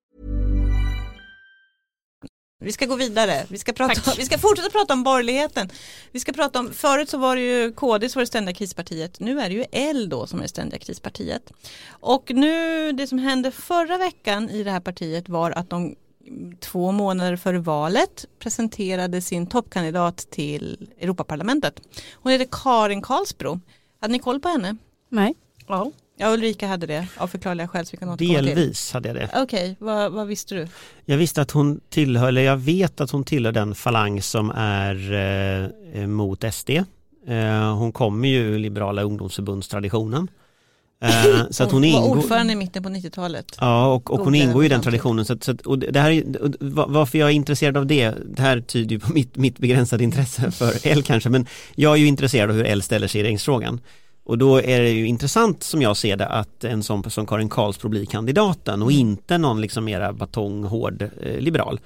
Vi 2.63 2.71
ska 2.71 2.85
gå 2.85 2.95
vidare, 2.95 3.45
vi 3.49 3.57
ska, 3.57 3.73
prata, 3.73 4.13
vi 4.17 4.25
ska 4.25 4.37
fortsätta 4.37 4.69
prata 4.69 4.93
om 4.93 5.03
borgerligheten. 5.03 5.69
Vi 6.11 6.19
ska 6.19 6.31
prata 6.31 6.59
om, 6.59 6.73
förut 6.73 7.09
så 7.09 7.17
var 7.17 7.35
det 7.35 7.41
ju 7.41 7.73
KD 7.73 8.09
som 8.09 8.19
var 8.19 8.21
det 8.21 8.27
ständiga 8.27 8.55
krispartiet, 8.55 9.19
nu 9.19 9.39
är 9.39 9.49
det 9.49 9.55
ju 9.55 9.65
L 9.71 10.09
då 10.09 10.27
som 10.27 10.39
är 10.39 10.43
det 10.43 10.49
ständiga 10.49 10.79
krispartiet. 10.79 11.51
Och 11.89 12.31
nu, 12.33 12.91
det 12.91 13.07
som 13.07 13.19
hände 13.19 13.51
förra 13.51 13.97
veckan 13.97 14.49
i 14.49 14.63
det 14.63 14.71
här 14.71 14.79
partiet 14.79 15.29
var 15.29 15.51
att 15.51 15.69
de 15.69 15.95
två 16.59 16.91
månader 16.91 17.35
före 17.35 17.59
valet 17.59 18.25
presenterade 18.39 19.21
sin 19.21 19.47
toppkandidat 19.47 20.17
till 20.17 20.89
Europaparlamentet. 20.99 21.81
Hon 22.13 22.31
heter 22.31 22.47
Karin 22.51 23.01
Karlsbro. 23.01 23.59
Hade 23.99 24.11
ni 24.11 24.19
koll 24.19 24.39
på 24.39 24.49
henne? 24.49 24.77
Nej. 25.09 25.35
Ja. 25.67 25.91
Ja, 26.21 26.33
Ulrika 26.33 26.67
hade 26.67 26.85
det 26.85 27.07
av 27.17 27.27
förklarliga 27.27 27.67
skäl. 27.67 27.85
Så 27.85 27.89
vi 27.91 27.97
kan 27.97 28.09
återkomma 28.09 28.37
till. 28.37 28.45
Delvis 28.45 28.91
hade 28.93 29.09
jag 29.09 29.15
det. 29.15 29.29
Okej, 29.35 29.75
vad, 29.79 30.11
vad 30.11 30.27
visste 30.27 30.55
du? 30.55 30.67
Jag 31.05 31.17
visste 31.17 31.41
att 31.41 31.51
hon 31.51 31.79
tillhör, 31.89 32.27
eller 32.27 32.41
jag 32.41 32.57
vet 32.57 33.01
att 33.01 33.11
hon 33.11 33.23
tillhör 33.23 33.51
den 33.51 33.75
falang 33.75 34.21
som 34.21 34.49
är 34.55 35.13
eh, 35.93 36.07
mot 36.07 36.43
SD. 36.53 36.69
Eh, 37.27 37.75
hon 37.77 37.91
kommer 37.91 38.27
ju 38.27 38.57
Liberala 38.57 39.01
ungdomsförbundstraditionen. 39.01 40.27
Eh, 41.03 41.09
så 41.49 41.63
att 41.63 41.71
hon 41.71 41.81
var 41.81 41.87
ingår, 41.87 42.17
ordförande 42.17 42.53
i 42.53 42.55
mitten 42.55 42.83
på 42.83 42.89
90-talet. 42.89 43.55
Ja, 43.59 43.93
och, 43.93 44.11
och 44.11 44.19
hon 44.19 44.35
ingår 44.35 44.65
i 44.65 44.67
den 44.67 44.81
traditionen. 44.81 45.25
Så 45.25 45.33
att, 45.33 45.43
så 45.43 45.51
att, 45.51 45.61
och 45.61 45.79
det 45.79 45.99
här 45.99 46.11
är, 46.11 46.41
och 46.41 46.51
va- 46.59 46.85
varför 46.89 47.17
jag 47.17 47.29
är 47.29 47.33
intresserad 47.33 47.77
av 47.77 47.85
det, 47.87 48.13
det 48.35 48.41
här 48.41 48.61
tyder 48.61 48.91
ju 48.91 48.99
på 48.99 49.13
mitt, 49.13 49.35
mitt 49.35 49.57
begränsade 49.57 50.03
intresse 50.03 50.51
för 50.51 50.73
L 50.87 51.03
kanske, 51.03 51.29
men 51.29 51.45
jag 51.75 51.93
är 51.93 51.97
ju 51.97 52.07
intresserad 52.07 52.49
av 52.49 52.55
hur 52.55 52.65
L 52.65 52.81
ställer 52.81 53.07
sig 53.07 53.19
i 53.21 53.23
regeringsfrågan. 53.23 53.79
Och 54.23 54.37
då 54.37 54.61
är 54.61 54.81
det 54.81 54.89
ju 54.89 55.07
intressant 55.07 55.63
som 55.63 55.81
jag 55.81 55.97
ser 55.97 56.17
det 56.17 56.27
att 56.27 56.63
en 56.63 56.83
sån 56.83 57.09
som 57.11 57.25
Karin 57.25 57.49
Karlsbro 57.49 57.89
blir 57.89 58.05
kandidaten 58.05 58.81
och 58.83 58.91
inte 58.91 59.37
någon 59.37 59.61
liksom 59.61 59.85
mera 59.85 60.13
batonghård 60.13 61.01
eh, 61.01 61.39
liberal. 61.39 61.79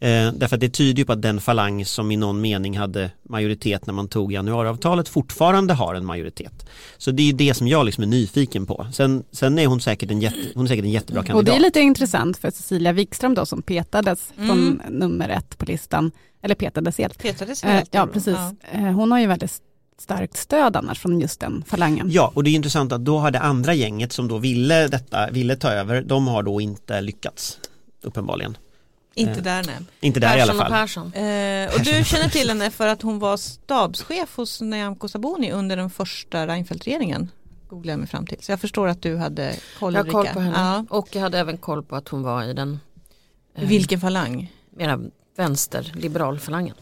Eh, 0.00 0.32
därför 0.32 0.56
att 0.56 0.60
det 0.60 0.68
tyder 0.68 0.98
ju 0.98 1.04
på 1.04 1.12
att 1.12 1.22
den 1.22 1.40
falang 1.40 1.84
som 1.84 2.10
i 2.10 2.16
någon 2.16 2.40
mening 2.40 2.78
hade 2.78 3.10
majoritet 3.22 3.86
när 3.86 3.94
man 3.94 4.08
tog 4.08 4.32
januariavtalet 4.32 5.08
fortfarande 5.08 5.74
har 5.74 5.94
en 5.94 6.04
majoritet. 6.04 6.66
Så 6.98 7.10
det 7.10 7.22
är 7.22 7.26
ju 7.26 7.32
det 7.32 7.54
som 7.54 7.68
jag 7.68 7.86
liksom 7.86 8.02
är 8.04 8.08
nyfiken 8.08 8.66
på. 8.66 8.86
Sen, 8.92 9.24
sen 9.30 9.58
är 9.58 9.66
hon 9.66 9.80
säkert 9.80 10.10
en, 10.10 10.20
jätte, 10.20 10.36
hon 10.54 10.64
är 10.64 10.68
säkert 10.68 10.84
en 10.84 10.90
jättebra 10.90 11.22
kandidat. 11.22 11.38
Och 11.38 11.44
det 11.44 11.60
är 11.60 11.66
lite 11.68 11.80
intressant 11.80 12.36
för 12.36 12.50
Cecilia 12.50 12.92
Wikström 12.92 13.34
då 13.34 13.46
som 13.46 13.62
petades 13.62 14.32
Mm. 14.38 14.48
från 14.48 14.80
nummer 14.98 15.28
ett 15.28 15.58
på 15.58 15.64
listan, 15.64 16.10
eller 16.42 16.54
petades 16.54 16.98
helt. 16.98 17.18
Petades 17.18 17.64
Eh, 17.64 17.70
helt, 17.70 17.88
ja, 17.92 18.00
tror 18.06 18.06
jag. 18.06 18.12
precis. 18.12 18.36
Ja. 18.72 18.78
Eh, 18.78 18.92
hon 18.92 19.12
har 19.12 19.20
ju 19.20 19.26
väldigt 19.26 19.60
starkt 20.00 20.36
stöd 20.36 20.76
annars 20.76 20.98
från 20.98 21.20
just 21.20 21.40
den 21.40 21.64
falangen. 21.66 22.10
Ja, 22.10 22.32
och 22.34 22.44
det 22.44 22.50
är 22.50 22.52
intressant 22.52 22.92
att 22.92 23.04
då 23.04 23.18
har 23.18 23.30
det 23.30 23.40
andra 23.40 23.74
gänget 23.74 24.12
som 24.12 24.28
då 24.28 24.38
ville 24.38 24.88
detta, 24.88 25.30
ville 25.30 25.56
ta 25.56 25.70
över, 25.70 26.02
de 26.02 26.26
har 26.26 26.42
då 26.42 26.60
inte 26.60 27.00
lyckats 27.00 27.58
uppenbarligen. 28.02 28.56
Inte 29.14 29.32
Eh, 29.32 29.42
där 29.42 29.64
nej. 29.66 29.76
Inte 30.00 30.20
där 30.20 30.36
i 30.36 30.40
alla 30.40 30.52
Persson 30.52 30.60
och 30.60 30.68
fall. 30.68 30.72
Persson. 30.72 31.12
Eh, 31.12 31.74
och 31.74 31.80
du 31.80 32.04
känner 32.04 32.28
till 32.28 32.48
henne 32.48 32.70
för 32.70 32.86
att 32.88 33.02
hon 33.02 33.18
var 33.18 33.36
stabschef 33.36 34.36
hos 34.36 34.60
Nyamko 34.60 35.08
Sabuni 35.08 35.50
under 35.52 35.76
den 35.76 35.90
första 35.90 36.46
Reinfeldt-regeringen. 36.46 37.30
Googlar 37.68 37.92
jag 37.92 37.98
mig 37.98 38.08
fram 38.08 38.26
till. 38.26 38.38
Så 38.40 38.52
jag 38.52 38.60
förstår 38.60 38.88
att 38.88 39.02
du 39.02 39.16
hade 39.16 39.56
koll 39.78 39.94
Jag 39.94 40.04
har 40.04 40.10
koll 40.10 40.26
på 40.26 40.40
henne. 40.40 40.56
Ja. 40.58 40.96
Och 40.96 41.08
jag 41.12 41.22
hade 41.22 41.38
även 41.38 41.58
koll 41.58 41.82
på 41.82 41.96
att 41.96 42.08
hon 42.08 42.22
var 42.22 42.42
i 42.44 42.52
den 42.52 42.80
eh, 43.56 43.68
Vilken 43.68 44.00
falang? 44.00 44.52
mera 44.70 45.00
vänster-liberal-falangen. 45.36 46.74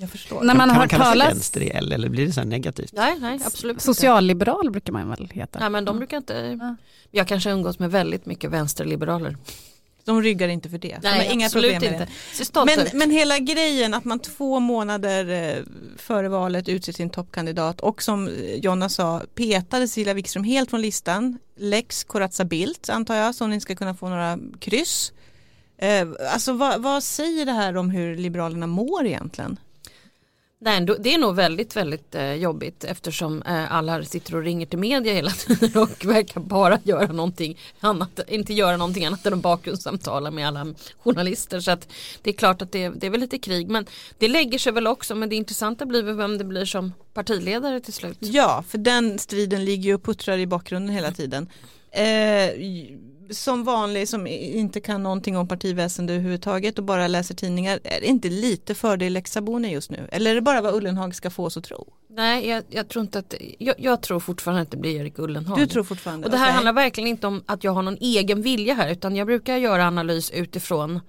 Jag 0.00 0.10
förstår. 0.10 0.42
När 0.42 0.54
man 0.54 0.68
kan 0.68 0.70
har 0.70 0.76
man 0.76 0.88
kalla 0.88 1.24
sig 1.24 1.34
vänster 1.34 1.60
i 1.60 1.68
L 1.70 1.92
eller 1.92 2.08
blir 2.08 2.26
det 2.26 2.32
så 2.32 2.40
här 2.40 2.46
negativt? 2.46 2.92
Nej, 2.92 3.16
nej 3.20 3.40
absolut 3.44 3.74
inte. 3.74 3.84
socialliberal 3.84 4.70
brukar 4.70 4.92
man 4.92 5.08
väl 5.08 5.30
heta. 5.34 5.58
Nej 5.58 5.70
men 5.70 5.84
de 5.84 5.98
brukar 5.98 6.16
inte, 6.16 6.56
Ja. 6.60 6.76
jag 7.10 7.28
kanske 7.28 7.50
umgås 7.50 7.78
med 7.78 7.90
väldigt 7.90 8.26
mycket 8.26 8.50
vänsterliberaler. 8.50 9.36
De 10.04 10.22
ryggar 10.22 10.48
inte 10.48 10.68
för 10.68 10.78
det. 10.78 10.98
De 11.02 11.08
Nej 11.08 11.28
inga 11.32 11.46
absolut 11.46 11.72
problem 11.72 11.92
med 11.92 12.00
inte. 12.00 12.12
det. 12.54 12.76
Men, 12.76 12.98
men 12.98 13.10
hela 13.10 13.38
grejen 13.38 13.94
att 13.94 14.04
man 14.04 14.18
två 14.18 14.60
månader 14.60 15.56
eh, 15.56 15.62
före 15.96 16.28
valet 16.28 16.68
utser 16.68 16.92
sin 16.92 17.10
toppkandidat 17.10 17.80
och 17.80 18.02
som 18.02 18.28
eh, 18.28 18.54
Jonna 18.54 18.88
sa 18.88 19.22
petade 19.34 19.88
Cecilia 19.88 20.14
Wikström 20.14 20.44
helt 20.44 20.70
från 20.70 20.80
listan. 20.82 21.38
Lex 21.56 22.04
Corazza 22.04 22.44
Bildt 22.44 22.88
antar 22.90 23.14
jag 23.14 23.34
så 23.34 23.46
ni 23.46 23.60
ska 23.60 23.74
kunna 23.74 23.94
få 23.94 24.08
några 24.08 24.38
kryss. 24.60 25.12
Eh, 25.78 26.08
alltså 26.32 26.52
vad, 26.52 26.82
vad 26.82 27.02
säger 27.02 27.46
det 27.46 27.52
här 27.52 27.76
om 27.76 27.90
hur 27.90 28.16
Liberalerna 28.16 28.66
mår 28.66 29.06
egentligen? 29.06 29.58
Nej, 30.60 30.86
det 30.98 31.14
är 31.14 31.18
nog 31.18 31.34
väldigt, 31.34 31.76
väldigt 31.76 32.14
eh, 32.14 32.34
jobbigt 32.34 32.84
eftersom 32.84 33.42
eh, 33.42 33.72
alla 33.72 34.04
sitter 34.04 34.34
och 34.34 34.42
ringer 34.42 34.66
till 34.66 34.78
media 34.78 35.14
hela 35.14 35.30
tiden 35.46 35.82
och 35.82 36.04
verkar 36.04 36.40
bara 36.40 36.78
göra 36.84 37.12
någonting 37.12 37.58
annat, 37.80 38.20
inte 38.28 38.54
göra 38.54 38.76
någonting 38.76 39.04
annat 39.06 39.26
än 39.26 39.34
att 39.34 39.38
bakgrundssamtala 39.38 40.30
med 40.30 40.48
alla 40.48 40.74
journalister. 40.98 41.60
Så 41.60 41.70
att 41.70 41.88
det 42.22 42.30
är 42.30 42.34
klart 42.34 42.62
att 42.62 42.72
det, 42.72 42.88
det 42.88 43.06
är 43.06 43.10
väl 43.10 43.20
lite 43.20 43.38
krig, 43.38 43.68
men 43.68 43.86
det 44.18 44.28
lägger 44.28 44.58
sig 44.58 44.72
väl 44.72 44.86
också, 44.86 45.14
men 45.14 45.28
det 45.28 45.36
intressanta 45.36 45.86
blir 45.86 46.02
väl 46.02 46.16
vem 46.16 46.38
det 46.38 46.44
blir 46.44 46.64
som 46.64 46.92
partiledare 47.14 47.80
till 47.80 47.92
slut. 47.92 48.18
Ja, 48.20 48.64
för 48.68 48.78
den 48.78 49.18
striden 49.18 49.64
ligger 49.64 49.84
ju 49.84 49.94
och 49.94 50.02
puttrar 50.02 50.38
i 50.38 50.46
bakgrunden 50.46 50.94
hela 50.94 51.12
tiden. 51.12 51.48
Eh, 51.90 52.50
som 53.30 53.64
vanlig 53.64 54.08
som 54.08 54.26
inte 54.26 54.80
kan 54.80 55.02
någonting 55.02 55.36
om 55.36 55.48
partiväsende 55.48 56.12
överhuvudtaget 56.12 56.78
och 56.78 56.84
bara 56.84 57.08
läser 57.08 57.34
tidningar, 57.34 57.80
är 57.84 58.00
det 58.00 58.06
inte 58.06 58.28
lite 58.28 58.74
fördel 58.74 59.12
Lex 59.12 59.32
Sabuni 59.32 59.72
just 59.72 59.90
nu? 59.90 60.08
Eller 60.12 60.30
är 60.30 60.34
det 60.34 60.40
bara 60.40 60.60
vad 60.60 60.74
Ullenhag 60.74 61.14
ska 61.14 61.30
få 61.30 61.44
oss 61.44 61.56
att 61.56 61.64
tro? 61.64 61.92
Nej, 62.10 62.48
jag, 62.48 62.64
jag 62.68 62.88
tror 62.88 63.02
inte 63.02 63.18
att, 63.18 63.34
jag, 63.58 63.74
jag 63.78 64.02
tror 64.02 64.20
fortfarande 64.20 64.62
att 64.62 64.70
det 64.70 64.76
blir 64.76 65.00
Erik 65.00 65.18
Ullenhag. 65.18 65.58
Du 65.58 65.66
tror 65.66 65.84
fortfarande? 65.84 66.26
Och 66.26 66.30
det 66.30 66.36
här 66.36 66.46
okej. 66.46 66.54
handlar 66.54 66.72
verkligen 66.72 67.08
inte 67.08 67.26
om 67.26 67.42
att 67.46 67.64
jag 67.64 67.72
har 67.72 67.82
någon 67.82 67.98
egen 68.00 68.42
vilja 68.42 68.74
här 68.74 68.90
utan 68.90 69.16
jag 69.16 69.26
brukar 69.26 69.56
göra 69.56 69.86
analys 69.86 70.30
utifrån 70.30 71.00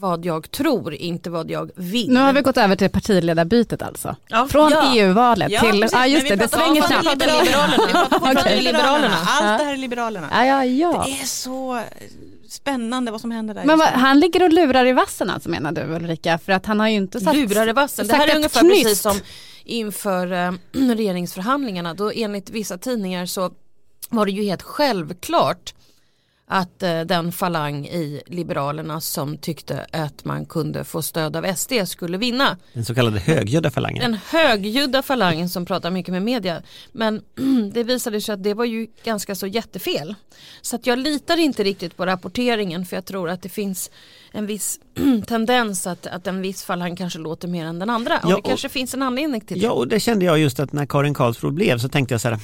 vad 0.00 0.24
jag 0.24 0.50
tror, 0.50 0.94
inte 0.94 1.30
vad 1.30 1.50
jag 1.50 1.70
vill. 1.74 2.10
Nu 2.12 2.20
har 2.20 2.32
vi 2.32 2.40
gått 2.40 2.56
över 2.56 2.76
till 2.76 2.90
partiledarbytet 2.90 3.82
alltså. 3.82 4.16
Ja, 4.28 4.48
Från 4.50 4.70
ja. 4.70 4.92
EU-valet 4.94 5.50
Ja, 5.50 5.60
till, 5.60 5.86
ja 5.92 6.06
just 6.06 6.28
men 6.28 6.38
det, 6.38 6.44
det 6.44 6.48
svänger 6.48 6.82
snabbt. 6.82 7.04
Liberalerna. 7.04 7.86
Vi 7.86 7.92
pratar 7.92 8.56
om 8.56 8.58
Liberalerna. 8.64 9.16
Allt 9.26 9.58
det 9.58 9.64
här 9.64 9.72
är 9.72 9.76
Liberalerna. 9.76 10.28
Ja, 10.32 10.46
ja, 10.46 10.64
ja. 10.64 11.04
Det 11.06 11.22
är 11.22 11.26
så 11.26 11.80
spännande 12.48 13.10
vad 13.10 13.20
som 13.20 13.30
händer 13.30 13.54
där. 13.54 13.64
Men 13.64 13.78
just 13.78 13.92
vad, 13.92 14.00
han 14.00 14.20
ligger 14.20 14.42
och 14.42 14.52
lurar 14.52 14.86
i 14.86 14.92
vassen 14.92 15.30
alltså 15.30 15.48
menar 15.48 15.72
du 15.72 15.80
Ulrika? 15.82 16.38
För 16.38 16.52
att 16.52 16.66
han 16.66 16.80
har 16.80 16.88
ju 16.88 16.96
inte 16.96 17.20
satt... 17.20 17.36
lurar 17.36 17.68
i 17.68 17.72
vassen. 17.72 18.06
Det 18.06 18.12
här 18.12 18.20
sagt 18.20 18.32
är 18.32 18.36
ungefär 18.36 18.60
knyst. 18.60 18.82
precis 18.82 19.00
som 19.00 19.20
inför 19.64 20.32
eh, 20.32 20.52
regeringsförhandlingarna. 20.72 21.94
Då 21.94 22.12
enligt 22.14 22.50
vissa 22.50 22.78
tidningar 22.78 23.26
så 23.26 23.50
var 24.08 24.26
det 24.26 24.32
ju 24.32 24.42
helt 24.44 24.62
självklart 24.62 25.74
att 26.52 26.82
eh, 26.82 27.00
den 27.00 27.32
falang 27.32 27.86
i 27.86 28.22
Liberalerna 28.26 29.00
som 29.00 29.38
tyckte 29.38 29.86
att 29.92 30.24
man 30.24 30.46
kunde 30.46 30.84
få 30.84 31.02
stöd 31.02 31.36
av 31.36 31.54
SD 31.56 31.72
skulle 31.86 32.18
vinna. 32.18 32.56
Den 32.72 32.84
så 32.84 32.94
kallade 32.94 33.18
högljudda 33.18 33.70
falangen. 33.70 34.00
Den 34.00 34.20
högljudda 34.30 35.02
falangen 35.02 35.48
som 35.48 35.66
pratar 35.66 35.90
mycket 35.90 36.12
med 36.12 36.22
media. 36.22 36.62
Men 36.92 37.22
det 37.72 37.82
visade 37.82 38.20
sig 38.20 38.32
att 38.32 38.42
det 38.42 38.54
var 38.54 38.64
ju 38.64 38.86
ganska 39.04 39.34
så 39.34 39.46
jättefel. 39.46 40.14
Så 40.62 40.76
att 40.76 40.86
jag 40.86 40.98
litar 40.98 41.36
inte 41.36 41.64
riktigt 41.64 41.96
på 41.96 42.06
rapporteringen 42.06 42.86
för 42.86 42.96
jag 42.96 43.04
tror 43.04 43.30
att 43.30 43.42
det 43.42 43.48
finns 43.48 43.90
en 44.32 44.46
viss 44.46 44.80
tendens 45.26 45.86
att, 45.86 46.06
att 46.06 46.26
en 46.26 46.42
viss 46.42 46.62
falang 46.64 46.96
kanske 46.96 47.18
låter 47.18 47.48
mer 47.48 47.64
än 47.64 47.78
den 47.78 47.90
andra. 47.90 48.14
Och 48.18 48.24
Ja, 48.24 48.28
det 48.28 48.34
och- 48.34 48.44
kanske 48.44 48.68
finns 48.68 48.94
en 48.94 49.02
anledning 49.02 49.40
till 49.40 49.58
det. 49.60 49.64
Ja 49.64 49.70
och 49.72 49.88
det 49.88 50.00
kände 50.00 50.24
jag 50.24 50.38
just 50.38 50.60
att 50.60 50.72
när 50.72 50.86
Karin 50.86 51.14
Karlsbro 51.14 51.50
blev 51.50 51.78
så 51.78 51.88
tänkte 51.88 52.14
jag 52.14 52.20
så 52.20 52.28
här, 52.28 52.38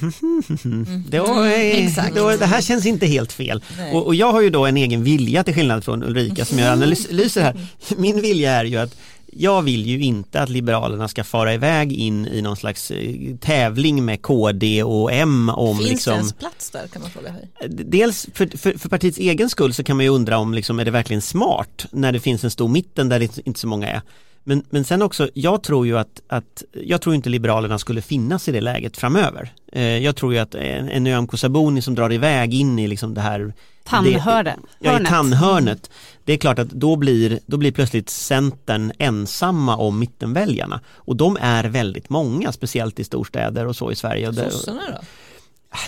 det, 1.11 1.19
var, 1.21 1.47
exakt. 1.47 2.15
det, 2.15 2.21
var, 2.21 2.37
det 2.37 2.47
här 2.47 2.61
känns 2.61 2.87
inte 2.87 3.07
helt 3.07 3.33
fel. 3.33 3.63
Och, 3.93 4.07
och 4.07 4.15
jag 4.15 4.33
har 4.33 4.41
ju 4.41 4.51
då 4.51 4.67
en 4.67 4.77
egen 4.77 5.05
vilja 5.05 5.45
till 5.45 5.55
skillnad 5.55 5.85
från 5.85 6.03
Ulrika 6.03 6.45
som 6.45 6.59
gör 6.59 6.73
analyser 6.73 7.41
här. 7.43 7.57
Min 7.97 8.21
vilja 8.21 8.53
är 8.53 8.65
ju 8.65 8.77
att 8.77 8.97
jag 9.39 9.63
vill 9.63 9.87
ju 9.87 10.01
inte 10.01 10.41
att 10.41 10.49
Liberalerna 10.49 11.09
ska 11.09 11.25
fara 11.25 11.55
iväg 11.55 11.93
in 11.93 12.27
i 12.27 12.43
någon 12.43 12.57
slags 12.57 12.91
eh, 12.91 13.37
tävling 13.41 14.05
med 14.05 14.23
KD 14.23 14.83
och 14.83 15.13
M 15.13 15.49
om 15.49 15.77
Finns 15.77 15.91
liksom 15.91 16.13
det 16.13 16.17
ens 16.17 16.33
plats 16.33 16.71
där 16.71 16.87
kan 16.87 17.03
man 17.03 17.11
fråga 17.11 17.35
sig. 17.35 17.49
Dels 17.69 18.29
för, 18.35 18.59
för, 18.59 18.79
för 18.79 18.89
partiets 18.89 19.19
egen 19.19 19.51
skull 19.51 19.75
så 19.75 19.85
kan 19.85 19.97
man 19.97 20.05
ju 20.05 20.11
undra 20.11 20.39
om 20.39 20.55
liksom, 20.55 20.81
är 20.81 20.85
det 20.85 20.91
verkligen 20.91 21.23
smart 21.23 21.87
när 21.91 22.13
det 22.13 22.21
finns 22.21 22.45
en 22.45 22.51
stor 22.51 22.69
mitten 22.69 23.09
där 23.09 23.19
det 23.19 23.39
inte 23.47 23.61
så 23.61 23.69
många 23.69 23.89
är. 23.89 24.03
Men, 24.45 24.65
men 24.71 24.85
sen 24.85 25.03
också, 25.03 25.29
jag 25.35 25.63
tror 25.63 25.87
ju 25.87 25.99
att, 25.99 26.23
att 26.29 26.65
jag 26.73 27.01
tror 27.01 27.15
inte 27.15 27.29
Liberalerna 27.29 27.79
skulle 27.79 28.03
finnas 28.03 28.49
i 28.49 28.53
det 28.53 28.61
läget 28.61 28.97
framöver. 28.97 29.53
Eh, 29.73 29.83
jag 29.83 30.17
tror 30.17 30.33
ju 30.33 30.39
att 30.39 30.55
en, 30.55 30.89
en 30.89 31.05
Nyamko 31.05 31.37
Sabuni 31.37 31.83
som 31.83 31.95
drar 31.95 32.13
iväg 32.13 32.55
in 32.55 32.79
i 32.79 32.89
liksom 32.89 33.15
det 33.15 33.21
här 33.21 33.55
Tandhörde. 33.87 34.57
Ja, 34.79 34.91
i 34.91 34.93
Hörnet. 34.93 35.09
tandhörnet. 35.09 35.91
Det 36.25 36.33
är 36.33 36.37
klart 36.37 36.59
att 36.59 36.69
då 36.69 36.97
blir, 36.97 37.41
då 37.47 37.57
blir 37.57 37.73
plötsligt 37.73 38.11
Centern 38.11 38.93
ensamma 38.99 39.77
om 39.77 39.99
mittenväljarna. 39.99 40.81
Och 40.89 41.17
de 41.17 41.39
är 41.41 41.65
väldigt 41.65 42.11
många, 42.11 42.53
speciellt 42.53 43.01
i 43.01 43.05
storstäder 43.05 43.67
och 43.67 43.77
så 43.77 43.93
i 43.93 43.97
Sverige. 43.97 44.33
Sossarna 44.33 44.83
då? 44.93 44.99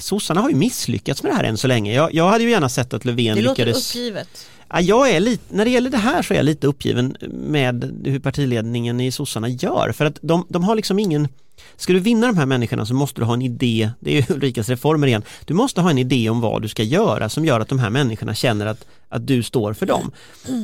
sossarna 0.00 0.40
har 0.40 0.48
ju 0.48 0.54
misslyckats 0.54 1.22
med 1.22 1.32
det 1.32 1.36
här 1.36 1.44
än 1.44 1.56
så 1.56 1.66
länge. 1.66 1.94
Jag, 1.94 2.14
jag 2.14 2.28
hade 2.28 2.44
ju 2.44 2.50
gärna 2.50 2.68
sett 2.68 2.94
att 2.94 3.04
Löfven 3.04 3.36
Det 3.36 3.42
låter 3.42 3.66
lyckades 3.66 3.90
uppgivet. 3.90 4.48
Jag 4.70 5.10
är 5.10 5.20
lite, 5.20 5.54
när 5.54 5.64
det 5.64 5.70
gäller 5.70 5.90
det 5.90 5.96
här 5.96 6.22
så 6.22 6.34
är 6.34 6.38
jag 6.38 6.44
lite 6.44 6.66
uppgiven 6.66 7.16
med 7.30 8.00
hur 8.04 8.18
partiledningen 8.18 9.00
i 9.00 9.10
sossarna 9.10 9.48
gör 9.48 9.92
för 9.92 10.04
att 10.04 10.18
de, 10.22 10.46
de 10.48 10.64
har 10.64 10.76
liksom 10.76 10.98
ingen 10.98 11.28
Ska 11.76 11.92
du 11.92 11.98
vinna 11.98 12.26
de 12.26 12.36
här 12.36 12.46
människorna 12.46 12.86
så 12.86 12.94
måste 12.94 13.20
du 13.20 13.24
ha 13.24 13.34
en 13.34 13.42
idé, 13.42 13.90
det 14.00 14.10
är 14.10 14.14
ju 14.14 14.34
Ulrikas 14.34 14.68
reformer 14.68 15.06
igen, 15.06 15.22
du 15.44 15.54
måste 15.54 15.80
ha 15.80 15.90
en 15.90 15.98
idé 15.98 16.30
om 16.30 16.40
vad 16.40 16.62
du 16.62 16.68
ska 16.68 16.82
göra 16.82 17.28
som 17.28 17.44
gör 17.44 17.60
att 17.60 17.68
de 17.68 17.78
här 17.78 17.90
människorna 17.90 18.34
känner 18.34 18.66
att, 18.66 18.84
att 19.08 19.26
du 19.26 19.42
står 19.42 19.72
för 19.72 19.86
dem. 19.86 20.10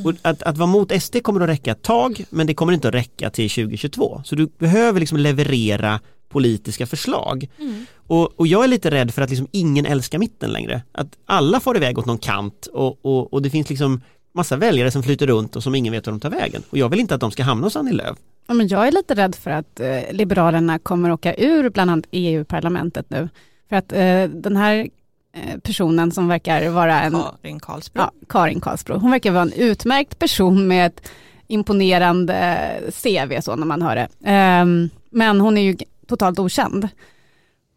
Och 0.03 0.13
att, 0.21 0.43
att 0.43 0.57
vara 0.57 0.67
mot 0.67 1.01
SD 1.01 1.15
kommer 1.23 1.41
att 1.41 1.49
räcka 1.49 1.71
ett 1.71 1.81
tag 1.81 2.25
men 2.29 2.47
det 2.47 2.53
kommer 2.53 2.73
inte 2.73 2.87
att 2.87 2.93
räcka 2.93 3.29
till 3.29 3.49
2022. 3.49 4.21
Så 4.25 4.35
du 4.35 4.49
behöver 4.57 4.99
liksom 4.99 5.17
leverera 5.17 5.99
politiska 6.29 6.85
förslag. 6.85 7.49
Mm. 7.59 7.85
Och, 8.07 8.39
och 8.39 8.47
jag 8.47 8.63
är 8.63 8.67
lite 8.67 8.91
rädd 8.91 9.13
för 9.13 9.21
att 9.21 9.29
liksom 9.29 9.47
ingen 9.51 9.85
älskar 9.85 10.19
mitten 10.19 10.49
längre. 10.49 10.81
Att 10.91 11.07
alla 11.25 11.59
får 11.59 11.77
iväg 11.77 11.97
åt 11.97 12.05
någon 12.05 12.17
kant 12.17 12.65
och, 12.73 13.05
och, 13.05 13.33
och 13.33 13.41
det 13.41 13.49
finns 13.49 13.69
liksom 13.69 14.01
massa 14.33 14.55
väljare 14.55 14.91
som 14.91 15.03
flyter 15.03 15.27
runt 15.27 15.55
och 15.55 15.63
som 15.63 15.75
ingen 15.75 15.93
vet 15.93 16.07
var 16.07 16.11
de 16.13 16.19
tar 16.19 16.29
vägen. 16.29 16.63
Och 16.69 16.77
jag 16.77 16.89
vill 16.89 16.99
inte 16.99 17.15
att 17.15 17.21
de 17.21 17.31
ska 17.31 17.43
hamna 17.43 17.65
hos 17.65 17.75
Annie 17.75 17.93
Lööf. 17.93 18.17
Ja, 18.47 18.53
men 18.53 18.67
jag 18.67 18.87
är 18.87 18.91
lite 18.91 19.15
rädd 19.15 19.35
för 19.35 19.51
att 19.51 19.79
eh, 19.79 20.11
Liberalerna 20.11 20.79
kommer 20.79 21.11
åka 21.11 21.35
ur 21.35 21.69
bland 21.69 21.91
annat 21.91 22.05
EU-parlamentet 22.11 23.09
nu. 23.09 23.29
För 23.69 23.75
att 23.75 23.93
eh, 23.93 24.23
den 24.23 24.55
här 24.55 24.89
eh, 25.33 25.59
personen 25.59 26.11
som 26.11 26.27
verkar 26.27 26.69
vara 26.69 27.01
en... 27.01 27.11
Karin 27.11 27.59
Karlsbro. 27.59 28.01
Ja, 28.01 28.11
Karin 28.29 28.61
Karlsbro. 28.61 28.97
Hon 28.97 29.11
verkar 29.11 29.31
vara 29.31 29.41
en 29.41 29.53
utmärkt 29.53 30.19
person 30.19 30.67
med 30.67 30.87
ett 30.87 31.11
imponerande 31.47 32.69
CV 33.03 33.41
så 33.41 33.55
när 33.55 33.65
man 33.65 33.81
hör 33.81 33.95
det. 33.95 34.07
Ehm, 34.25 34.89
men 35.09 35.41
hon 35.41 35.57
är 35.57 35.61
ju 35.61 35.77
totalt 36.07 36.39
okänd. 36.39 36.87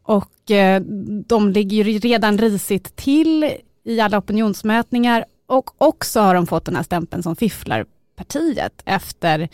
Och 0.08 0.50
eh, 0.50 0.82
de 1.26 1.50
ligger 1.50 1.84
ju 1.84 1.98
redan 1.98 2.38
risigt 2.38 2.96
till 2.96 3.54
i 3.84 4.00
alla 4.00 4.18
opinionsmätningar 4.18 5.24
och 5.46 5.82
också 5.82 6.20
har 6.20 6.34
de 6.34 6.46
fått 6.46 6.64
den 6.64 6.76
här 6.76 6.82
stämpeln 6.82 7.22
som 7.22 7.36
fifflarpartiet 7.36 8.82
efter 8.84 9.48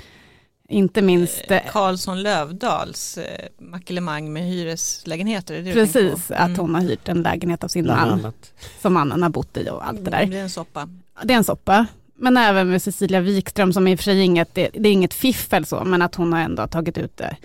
inte 0.69 1.03
minst 1.03 1.51
eh, 1.51 1.59
Karlsson 1.71 2.23
Lövdals 2.23 3.19
eh, 3.19 4.23
med 4.23 4.43
hyreslägenheter. 4.43 5.73
Precis 5.73 6.29
på? 6.29 6.35
att 6.35 6.57
hon 6.57 6.75
har 6.75 6.83
hyrt 6.83 7.09
en 7.09 7.23
lägenhet 7.23 7.65
av 7.65 7.69
sin 7.69 7.85
Bland 7.85 8.01
man 8.01 8.21
annat. 8.21 8.53
som 8.83 8.95
mannen 8.95 9.23
har 9.23 9.31
bott 9.31 9.57
i 9.57 9.69
och 9.71 9.89
allt 9.89 10.05
det 10.05 10.11
där. 10.11 10.27
Det 10.27 10.39
är 10.39 10.43
en 10.43 10.51
soppa. 10.51 10.89
Det 11.23 11.33
är 11.33 11.39
en 11.39 11.45
soppa. 11.45 11.87
Men 12.15 12.37
även 12.37 12.71
med 12.71 12.83
Cecilia 12.83 13.21
Wikström 13.21 13.73
som 13.73 13.89
i 13.89 13.95
och 13.95 13.99
för 13.99 14.05
sig 14.05 14.21
inget, 14.21 14.55
det, 14.55 14.71
det 14.73 14.89
är 14.89 14.93
inget 14.93 15.15
fiffel 15.15 15.67
så, 15.67 15.85
men 15.85 16.03
att 16.03 16.15
hon 16.15 16.33
har 16.33 16.41
ändå 16.41 16.67
tagit 16.67 16.99
ut 16.99 17.17
det. 17.17 17.37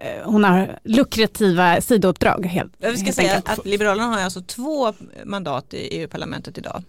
Eh, 0.00 0.06
Hon 0.24 0.44
har 0.44 0.78
lukrativa 0.84 1.80
sidouppdrag 1.80 2.46
helt, 2.46 2.72
Jag 2.78 2.94
ska 2.98 3.04
helt 3.04 3.16
säga 3.16 3.34
enkelt. 3.36 3.58
att 3.58 3.66
Liberalerna 3.66 4.06
har 4.08 4.20
alltså 4.20 4.40
två 4.42 4.92
mandat 5.24 5.74
i 5.74 5.76
EU-parlamentet 5.98 6.58
idag. 6.58 6.82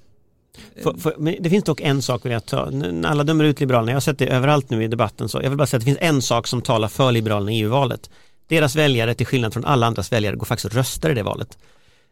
För, 0.84 0.94
för, 0.94 1.16
men 1.18 1.36
det 1.40 1.50
finns 1.50 1.64
dock 1.64 1.82
en 1.82 2.02
sak 2.02 2.26
vill 2.26 2.32
jag 2.32 2.46
ta, 2.46 2.72
alla 3.06 3.24
dömer 3.24 3.44
ut 3.44 3.60
Liberalerna, 3.60 3.92
jag 3.92 3.96
har 3.96 4.02
sett 4.02 4.20
det 4.20 4.28
överallt 4.28 4.70
nu 4.70 4.84
i 4.84 4.88
debatten 4.88 5.30
så 5.30 5.40
jag 5.44 5.50
vill 5.50 5.58
bara 5.58 5.68
säga 5.68 5.78
att 5.78 5.82
det 5.82 5.86
finns 5.86 5.98
en 6.02 6.22
sak 6.22 6.48
som 6.48 6.62
talar 6.62 6.88
för 6.88 7.12
Liberalerna 7.12 7.52
i 7.52 7.60
EU-valet. 7.60 8.10
Deras 8.48 8.76
väljare 8.76 9.14
till 9.14 9.26
skillnad 9.26 9.54
från 9.54 9.66
alla 9.66 9.88
andras 9.88 10.12
väljare 10.12 10.36
går 10.36 10.46
faktiskt 10.46 10.66
och 10.66 10.74
röstar 10.74 11.10
i 11.10 11.14
det 11.14 11.24
valet. 11.24 11.58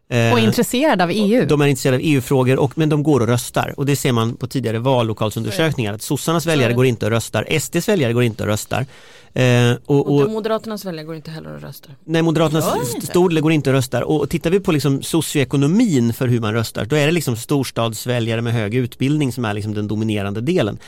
Eh, 0.09 0.33
Och 0.33 0.39
intresserad 0.39 1.01
av 1.01 1.11
E 1.11 1.13
EU. 1.15 1.45
De 1.45 1.61
är 1.61 1.67
intresserade 1.67 1.97
av 1.97 2.01
EU-frågor 2.03 2.59
och, 2.59 2.77
men 2.77 2.89
de 2.89 3.03
går 3.03 3.19
och 3.19 3.27
röstar 3.27 3.73
och 3.77 3.85
det 3.85 3.95
ser 3.95 4.11
man 4.11 4.35
på 4.35 4.47
tidigare 4.47 4.79
vallokalsundersökningar 4.79 5.93
att 5.93 6.01
sossarnas 6.01 6.45
väljare 6.45 6.73
går 6.73 6.85
inte 6.85 7.05
och 7.05 7.11
röstar, 7.11 7.59
SDs 7.59 7.87
väljare 7.89 8.13
går 8.13 8.23
inte 8.23 8.43
och 8.43 8.49
röstar. 8.49 8.85
Eh, 9.33 9.71
och, 9.85 10.07
Och, 10.07 10.21
och, 10.21 10.31
Moderaternas 10.31 10.85
väljare 10.85 11.05
går 11.05 11.15
inte 11.15 11.31
heller 11.31 11.55
och 11.55 11.61
röstar. 11.61 11.95
Nej, 12.05 12.21
Moderaternas 12.21 13.03
stor 13.03 13.29
del 13.29 13.41
går 13.41 13.51
inte 13.51 13.69
och 13.69 13.73
röstar 13.73 14.01
och 14.01 14.29
tittar 14.29 14.49
vi 14.49 14.59
på 14.59 14.71
liksom 14.71 15.01
socioekonomin 15.01 16.13
för 16.13 16.27
hur 16.27 16.39
man 16.39 16.53
röstar 16.53 16.85
då 16.85 16.95
är 16.95 17.05
det 17.05 17.11
liksom 17.11 17.35
storstadsväljare 17.35 18.41
med 18.41 18.53
hög 18.53 18.75
utbildning 18.75 19.31
som 19.31 19.45
är 19.45 19.53
liksom 19.53 19.73
den 19.73 19.87
dominerande 19.87 20.41
delen. 20.41 20.79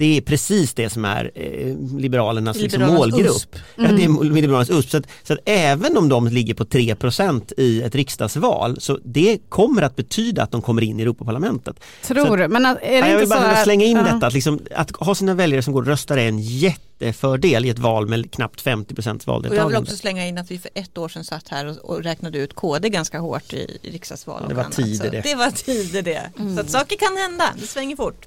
Det 0.00 0.16
är 0.16 0.20
precis 0.20 0.74
det 0.74 0.90
som 0.90 1.04
är 1.04 1.30
eh, 1.34 1.76
Liberalernas, 1.98 2.56
liksom 2.56 2.82
målgrupp. 2.82 3.26
USP. 3.36 3.56
Ja, 3.76 3.82
det 3.92 4.04
är 4.04 4.24
Liberalernas 4.24 4.70
USP. 4.70 4.90
Så 4.90 4.96
att, 4.96 5.06
så 5.22 5.32
att 5.32 5.38
även 5.44 5.96
om 5.96 6.08
de 6.08 6.28
ligger 6.28 6.54
på 6.54 6.64
3% 6.64 7.52
i 7.56 7.82
ett 7.82 7.94
riksdagsval 7.94 8.80
så 8.80 8.98
det 9.04 9.38
kommer 9.48 9.82
att 9.82 9.96
betyda 9.96 10.42
att 10.42 10.50
de 10.50 10.62
kommer 10.62 10.82
in 10.82 10.98
i 11.00 11.02
Europaparlamentet. 11.02 11.76
Tror, 12.02 12.48
men 12.48 12.66
att- 12.66 12.78
är 12.82 12.90
det 12.90 12.96
Ja, 12.98 13.06
jag 13.06 13.08
inte 13.08 13.20
vill 13.20 13.28
bara 13.28 13.50
att, 13.50 13.64
slänga 13.64 13.84
in 13.84 13.96
ja. 13.96 14.02
detta, 14.02 14.26
att, 14.26 14.32
liksom, 14.32 14.60
att 14.74 14.96
ha 14.96 15.14
sina 15.14 15.34
väljare 15.34 15.62
som 15.62 15.72
går 15.72 15.80
och 15.82 15.86
röstar 15.88 16.16
är 16.16 16.28
en 16.28 16.38
jättefördel 16.38 17.64
i 17.64 17.68
ett 17.68 17.78
val 17.78 18.08
med 18.08 18.30
knappt 18.32 18.64
50% 18.64 18.68
Och 18.68 19.04
jag 19.06 19.14
vill 19.14 19.26
valdeltagande. 19.26 19.78
också 19.78 19.96
slänga 19.96 20.26
in 20.26 20.38
att 20.38 20.50
vi 20.50 20.58
för 20.58 20.70
ett 20.74 20.98
år 20.98 21.08
sedan 21.08 21.24
satt 21.24 21.48
här 21.48 21.66
och, 21.66 21.76
och 21.76 22.02
räknade 22.02 22.38
ut 22.38 22.54
KD 22.54 22.88
ganska 22.88 23.18
hårt 23.18 23.52
i, 23.52 23.78
i 23.82 23.90
riksdagsval. 23.90 24.40
Ja, 24.42 24.48
det 24.48 24.54
var 24.54 24.62
annat. 24.62 24.76
tider 24.76 25.10
det. 25.10 25.20
Det 25.20 25.34
var 25.34 25.50
tider 25.50 26.02
det. 26.02 26.22
Så 26.54 26.60
att 26.60 26.70
saker 26.70 26.96
kan 26.96 27.16
hända, 27.16 27.44
det 27.60 27.66
svänger 27.66 27.96
fort. 27.96 28.26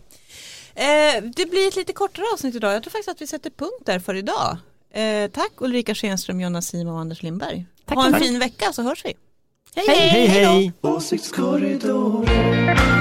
Eh, 0.76 1.24
det 1.36 1.46
blir 1.46 1.68
ett 1.68 1.76
lite 1.76 1.94
kortare 1.94 2.26
avsnitt 2.34 2.56
idag. 2.56 2.74
Jag 2.74 2.84
tror 2.84 2.92
faktiskt 2.92 3.10
att 3.10 3.22
vi 3.22 3.28
sätter 3.28 3.50
punkt 3.50 3.82
där 3.86 4.00
för 4.00 4.16
idag. 4.16 4.58
Eh, 4.94 5.32
tack 5.32 5.52
Ulrika 5.58 5.96
Schenström, 5.96 6.42
Jonna 6.42 6.62
Sima 6.62 6.94
och 6.94 7.00
Anders 7.00 7.24
Lindberg. 7.24 7.66
Tack, 7.86 7.98
ha 7.98 8.06
en 8.06 8.12
tack. 8.12 8.24
fin 8.24 8.40
vecka 8.40 8.74
så 8.74 8.82
hörs 8.82 9.06
vi. 9.06 9.14
Hej 9.76 10.28
hej! 10.28 10.74
Åsiktskorridoren 10.82 12.93